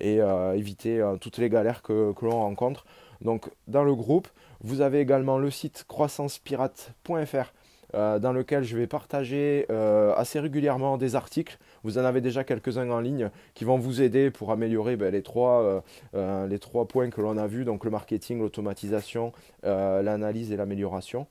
et 0.00 0.18
éviter 0.54 1.02
toutes 1.20 1.38
les 1.38 1.48
galères 1.48 1.82
que, 1.82 2.12
que 2.12 2.24
l'on 2.24 2.40
rencontre. 2.40 2.84
Donc 3.20 3.50
dans 3.68 3.84
le 3.84 3.94
groupe, 3.94 4.28
vous 4.60 4.80
avez 4.80 5.00
également 5.00 5.38
le 5.38 5.50
site 5.50 5.84
croissancepirate.fr 5.86 7.52
euh, 7.94 8.18
dans 8.18 8.32
lequel 8.32 8.64
je 8.64 8.76
vais 8.76 8.88
partager 8.88 9.66
euh, 9.70 10.12
assez 10.16 10.40
régulièrement 10.40 10.96
des 10.98 11.14
articles. 11.14 11.58
Vous 11.84 11.96
en 11.96 12.04
avez 12.04 12.20
déjà 12.20 12.42
quelques-uns 12.42 12.90
en 12.90 12.98
ligne 12.98 13.30
qui 13.54 13.64
vont 13.64 13.78
vous 13.78 14.02
aider 14.02 14.32
pour 14.32 14.50
améliorer 14.50 14.96
ben, 14.96 15.12
les, 15.12 15.22
trois, 15.22 15.82
euh, 16.14 16.46
les 16.48 16.58
trois 16.58 16.88
points 16.88 17.10
que 17.10 17.20
l'on 17.20 17.36
a 17.36 17.46
vus, 17.46 17.64
donc 17.64 17.84
le 17.84 17.90
marketing, 17.90 18.40
l'automatisation, 18.40 19.32
l'analyse 19.62 20.50
et 20.50 20.56
l'amélioration. 20.56 21.26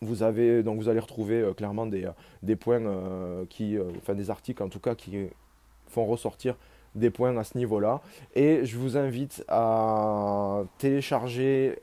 Vous, 0.00 0.22
avez, 0.22 0.62
donc 0.62 0.78
vous 0.78 0.88
allez 0.88 1.00
retrouver 1.00 1.44
clairement 1.56 1.86
des, 1.86 2.08
des 2.42 2.56
points 2.56 2.82
qui, 3.48 3.76
enfin 3.98 4.14
des 4.14 4.30
articles 4.30 4.62
en 4.62 4.68
tout 4.68 4.80
cas 4.80 4.94
qui 4.94 5.28
font 5.88 6.04
ressortir 6.04 6.56
des 6.94 7.10
points 7.10 7.36
à 7.36 7.44
ce 7.44 7.56
niveau-là. 7.58 8.00
Et 8.34 8.64
je 8.64 8.76
vous 8.76 8.96
invite 8.96 9.44
à 9.48 10.62
télécharger 10.78 11.76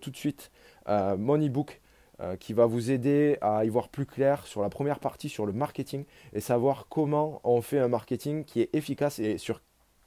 tout 0.00 0.10
de 0.10 0.16
suite 0.16 0.50
mon 0.88 1.38
e-book 1.38 1.80
euh, 2.20 2.36
qui 2.36 2.52
va 2.52 2.66
vous 2.66 2.92
aider 2.92 3.38
à 3.40 3.64
y 3.64 3.68
voir 3.68 3.88
plus 3.88 4.06
clair 4.06 4.46
sur 4.46 4.62
la 4.62 4.68
première 4.68 5.00
partie 5.00 5.28
sur 5.28 5.46
le 5.46 5.52
marketing 5.52 6.04
et 6.32 6.38
savoir 6.38 6.86
comment 6.88 7.40
on 7.42 7.60
fait 7.60 7.80
un 7.80 7.88
marketing 7.88 8.44
qui 8.44 8.60
est 8.60 8.72
efficace 8.72 9.18
et 9.18 9.36
sur 9.36 9.60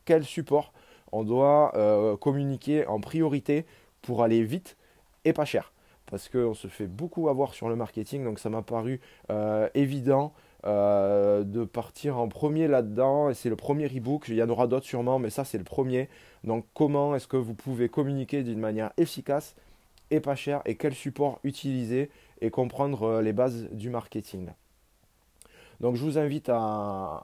quel 0.05 0.23
support 0.23 0.71
on 1.11 1.25
doit 1.25 1.73
euh, 1.75 2.15
communiquer 2.15 2.87
en 2.87 3.01
priorité 3.01 3.65
pour 4.01 4.24
aller 4.24 4.41
vite 4.43 4.77
et 5.25 5.33
pas 5.33 5.43
cher. 5.43 5.74
Parce 6.05 6.29
qu'on 6.29 6.53
se 6.53 6.70
fait 6.70 6.87
beaucoup 6.87 7.27
avoir 7.27 7.53
sur 7.53 7.67
le 7.67 7.75
marketing, 7.75 8.24
donc 8.24 8.39
ça 8.39 8.50
m'a 8.50 8.61
paru 8.61 9.01
euh, 9.29 9.67
évident 9.74 10.33
de 10.63 11.63
partir 11.63 12.17
en 12.17 12.27
premier 12.27 12.67
là-dedans. 12.67 13.29
Et 13.29 13.33
c'est 13.33 13.48
le 13.48 13.55
premier 13.55 13.85
e-book. 13.85 14.25
Il 14.27 14.35
y 14.35 14.43
en 14.43 14.50
aura 14.50 14.67
d'autres 14.67 14.85
sûrement, 14.85 15.17
mais 15.17 15.29
ça 15.29 15.46
c'est 15.46 15.57
le 15.57 15.63
premier. 15.63 16.09
Donc 16.43 16.65
comment 16.74 17.15
est-ce 17.15 17.27
que 17.27 17.37
vous 17.37 17.53
pouvez 17.53 17.87
communiquer 17.87 18.43
d'une 18.43 18.59
manière 18.59 18.91
efficace 18.98 19.55
et 20.11 20.20
pas 20.20 20.35
cher 20.35 20.61
et 20.65 20.75
quel 20.75 20.93
support 20.93 21.39
utiliser 21.43 22.09
et 22.41 22.50
comprendre 22.50 23.03
euh, 23.03 23.22
les 23.22 23.33
bases 23.33 23.67
du 23.72 23.89
marketing. 23.89 24.50
Donc 25.79 25.96
je 25.96 26.03
vous 26.03 26.17
invite 26.17 26.50
à, 26.50 27.24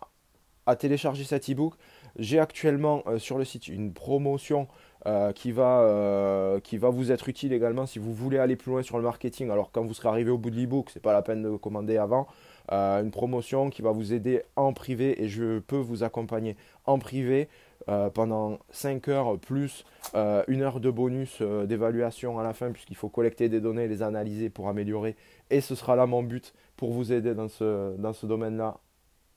télécharger 0.79 1.23
cet 1.23 1.49
e-book. 1.49 1.73
J'ai 2.17 2.39
actuellement 2.39 3.03
euh, 3.07 3.19
sur 3.19 3.37
le 3.37 3.45
site 3.45 3.67
une 3.67 3.93
promotion 3.93 4.67
euh, 5.05 5.33
qui, 5.33 5.51
va, 5.51 6.59
qui 6.63 6.77
va 6.77 6.89
vous 6.89 7.11
être 7.11 7.27
utile 7.27 7.51
également 7.51 7.85
si 7.85 7.99
vous 7.99 8.13
voulez 8.13 8.37
aller 8.37 8.55
plus 8.55 8.71
loin 8.71 8.83
sur 8.83 8.97
le 8.97 9.03
marketing. 9.03 9.49
Alors 9.49 9.71
quand 9.71 9.83
vous 9.83 9.93
serez 9.93 10.09
arrivé 10.09 10.31
au 10.31 10.37
bout 10.37 10.51
de 10.51 10.55
l'e-book, 10.55 10.89
c'est 10.91 11.01
pas 11.01 11.13
la 11.13 11.21
peine 11.21 11.43
de 11.43 11.55
commander 11.57 11.97
avant. 11.97 12.27
Une 12.69 13.11
promotion 13.11 13.69
qui 13.69 13.81
va 13.81 13.91
vous 13.91 14.13
aider 14.13 14.43
en 14.55 14.73
privé 14.73 15.21
et 15.21 15.27
je 15.27 15.59
peux 15.59 15.77
vous 15.77 16.03
accompagner 16.03 16.55
en 16.85 16.97
privé 16.97 17.49
euh, 17.89 18.09
pendant 18.09 18.59
5 18.71 19.09
heures 19.09 19.37
plus 19.37 19.83
euh, 20.15 20.43
une 20.47 20.61
heure 20.61 20.79
de 20.79 20.89
bonus 20.89 21.39
euh, 21.41 21.65
d'évaluation 21.65 22.39
à 22.39 22.43
la 22.43 22.53
fin 22.53 22.71
puisqu'il 22.71 22.95
faut 22.95 23.09
collecter 23.09 23.49
des 23.49 23.59
données, 23.59 23.89
les 23.89 24.01
analyser 24.01 24.49
pour 24.49 24.69
améliorer. 24.69 25.17
Et 25.49 25.59
ce 25.59 25.75
sera 25.75 25.97
là 25.97 26.05
mon 26.05 26.23
but 26.23 26.53
pour 26.77 26.93
vous 26.93 27.11
aider 27.11 27.35
dans 27.35 27.49
ce, 27.49 27.97
dans 27.97 28.13
ce 28.13 28.25
domaine-là, 28.25 28.77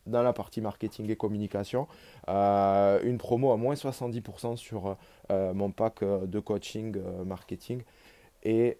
dans 0.06 0.22
la 0.22 0.32
partie 0.32 0.60
marketing 0.60 1.10
et 1.10 1.16
communication. 1.16 1.88
une 2.28 3.18
promo 3.18 3.50
à 3.50 3.56
moins 3.56 3.74
70% 3.74 4.56
sur 4.56 4.96
mon 5.30 5.72
pack 5.72 6.04
de 6.04 6.38
coaching 6.38 6.96
marketing. 7.24 7.82
Et 8.44 8.78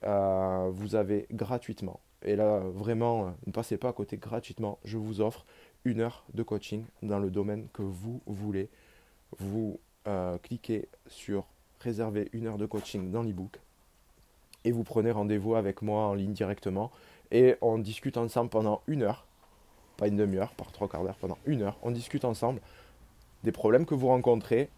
vous 0.71 0.95
avez 0.95 1.27
gratuitement, 1.33 1.99
et 2.27 2.37
là 2.37 2.59
vraiment 2.59 3.35
ne 3.47 3.53
passez 3.53 3.79
pas 3.79 3.89
à 3.89 3.93
côté 3.93 4.17
gratuitement, 4.17 4.79
je 4.85 4.99
vous 4.99 5.21
offre 5.21 5.47
une 5.85 6.01
heure 6.01 6.25
de 6.35 6.43
coaching 6.43 6.85
dans 7.03 7.19
le 7.19 7.31
domaine 7.31 7.69
que 7.73 7.83
vous 7.83 8.21
voulez. 8.27 8.69
Vous 9.39 9.81
euh, 10.07 10.37
cliquez 10.39 10.89
sur 11.07 11.47
réserver 11.81 12.29
une 12.33 12.47
heure 12.47 12.59
de 12.59 12.67
coaching 12.67 13.11
dans 13.11 13.23
l'ebook 13.23 13.61
et 14.65 14.73
vous 14.73 14.83
prenez 14.83 15.13
rendez-vous 15.13 15.55
avec 15.55 15.81
moi 15.81 16.07
en 16.07 16.15
ligne 16.15 16.33
directement. 16.33 16.91
Et 17.31 17.55
on 17.61 17.79
discute 17.79 18.17
ensemble 18.17 18.51
pendant 18.51 18.83
une 18.89 19.03
heure, 19.03 19.27
pas 19.97 20.09
une 20.09 20.17
demi-heure, 20.17 20.53
par 20.55 20.73
trois 20.73 20.89
quarts 20.89 21.05
d'heure, 21.05 21.17
pendant 21.17 21.39
une 21.47 21.63
heure, 21.63 21.79
on 21.83 21.91
discute 21.91 22.25
ensemble 22.25 22.61
des 23.45 23.53
problèmes 23.53 23.87
que 23.87 23.95
vous 23.95 24.09
rencontrez 24.09 24.69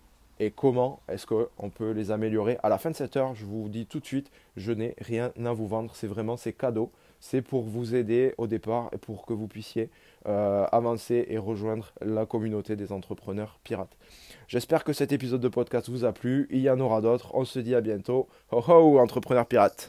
et 0.40 0.50
comment 0.50 1.00
est-ce 1.08 1.26
qu'on 1.26 1.70
peut 1.70 1.90
les 1.90 2.10
améliorer. 2.10 2.58
À 2.62 2.68
la 2.68 2.78
fin 2.78 2.90
de 2.90 2.96
cette 2.96 3.16
heure, 3.16 3.34
je 3.34 3.44
vous 3.44 3.68
dis 3.68 3.86
tout 3.86 3.98
de 3.98 4.06
suite, 4.06 4.30
je 4.56 4.72
n'ai 4.72 4.94
rien 4.98 5.32
à 5.44 5.52
vous 5.52 5.66
vendre, 5.66 5.94
c'est 5.94 6.06
vraiment 6.06 6.36
c'est 6.36 6.52
cadeau, 6.52 6.92
c'est 7.20 7.42
pour 7.42 7.62
vous 7.62 7.94
aider 7.94 8.34
au 8.38 8.46
départ 8.46 8.90
et 8.92 8.98
pour 8.98 9.26
que 9.26 9.32
vous 9.32 9.48
puissiez 9.48 9.90
euh, 10.26 10.66
avancer 10.72 11.26
et 11.28 11.38
rejoindre 11.38 11.92
la 12.00 12.26
communauté 12.26 12.76
des 12.76 12.92
entrepreneurs 12.92 13.58
pirates. 13.64 13.96
J'espère 14.46 14.84
que 14.84 14.92
cet 14.92 15.12
épisode 15.12 15.40
de 15.40 15.48
podcast 15.48 15.88
vous 15.88 16.04
a 16.04 16.12
plu. 16.12 16.48
Il 16.50 16.60
y 16.60 16.70
en 16.70 16.80
aura 16.80 17.00
d'autres. 17.00 17.34
On 17.34 17.44
se 17.44 17.58
dit 17.58 17.74
à 17.74 17.80
bientôt. 17.80 18.28
Ho 18.50 18.62
ho, 18.66 18.98
entrepreneurs 18.98 19.46
pirates. 19.46 19.88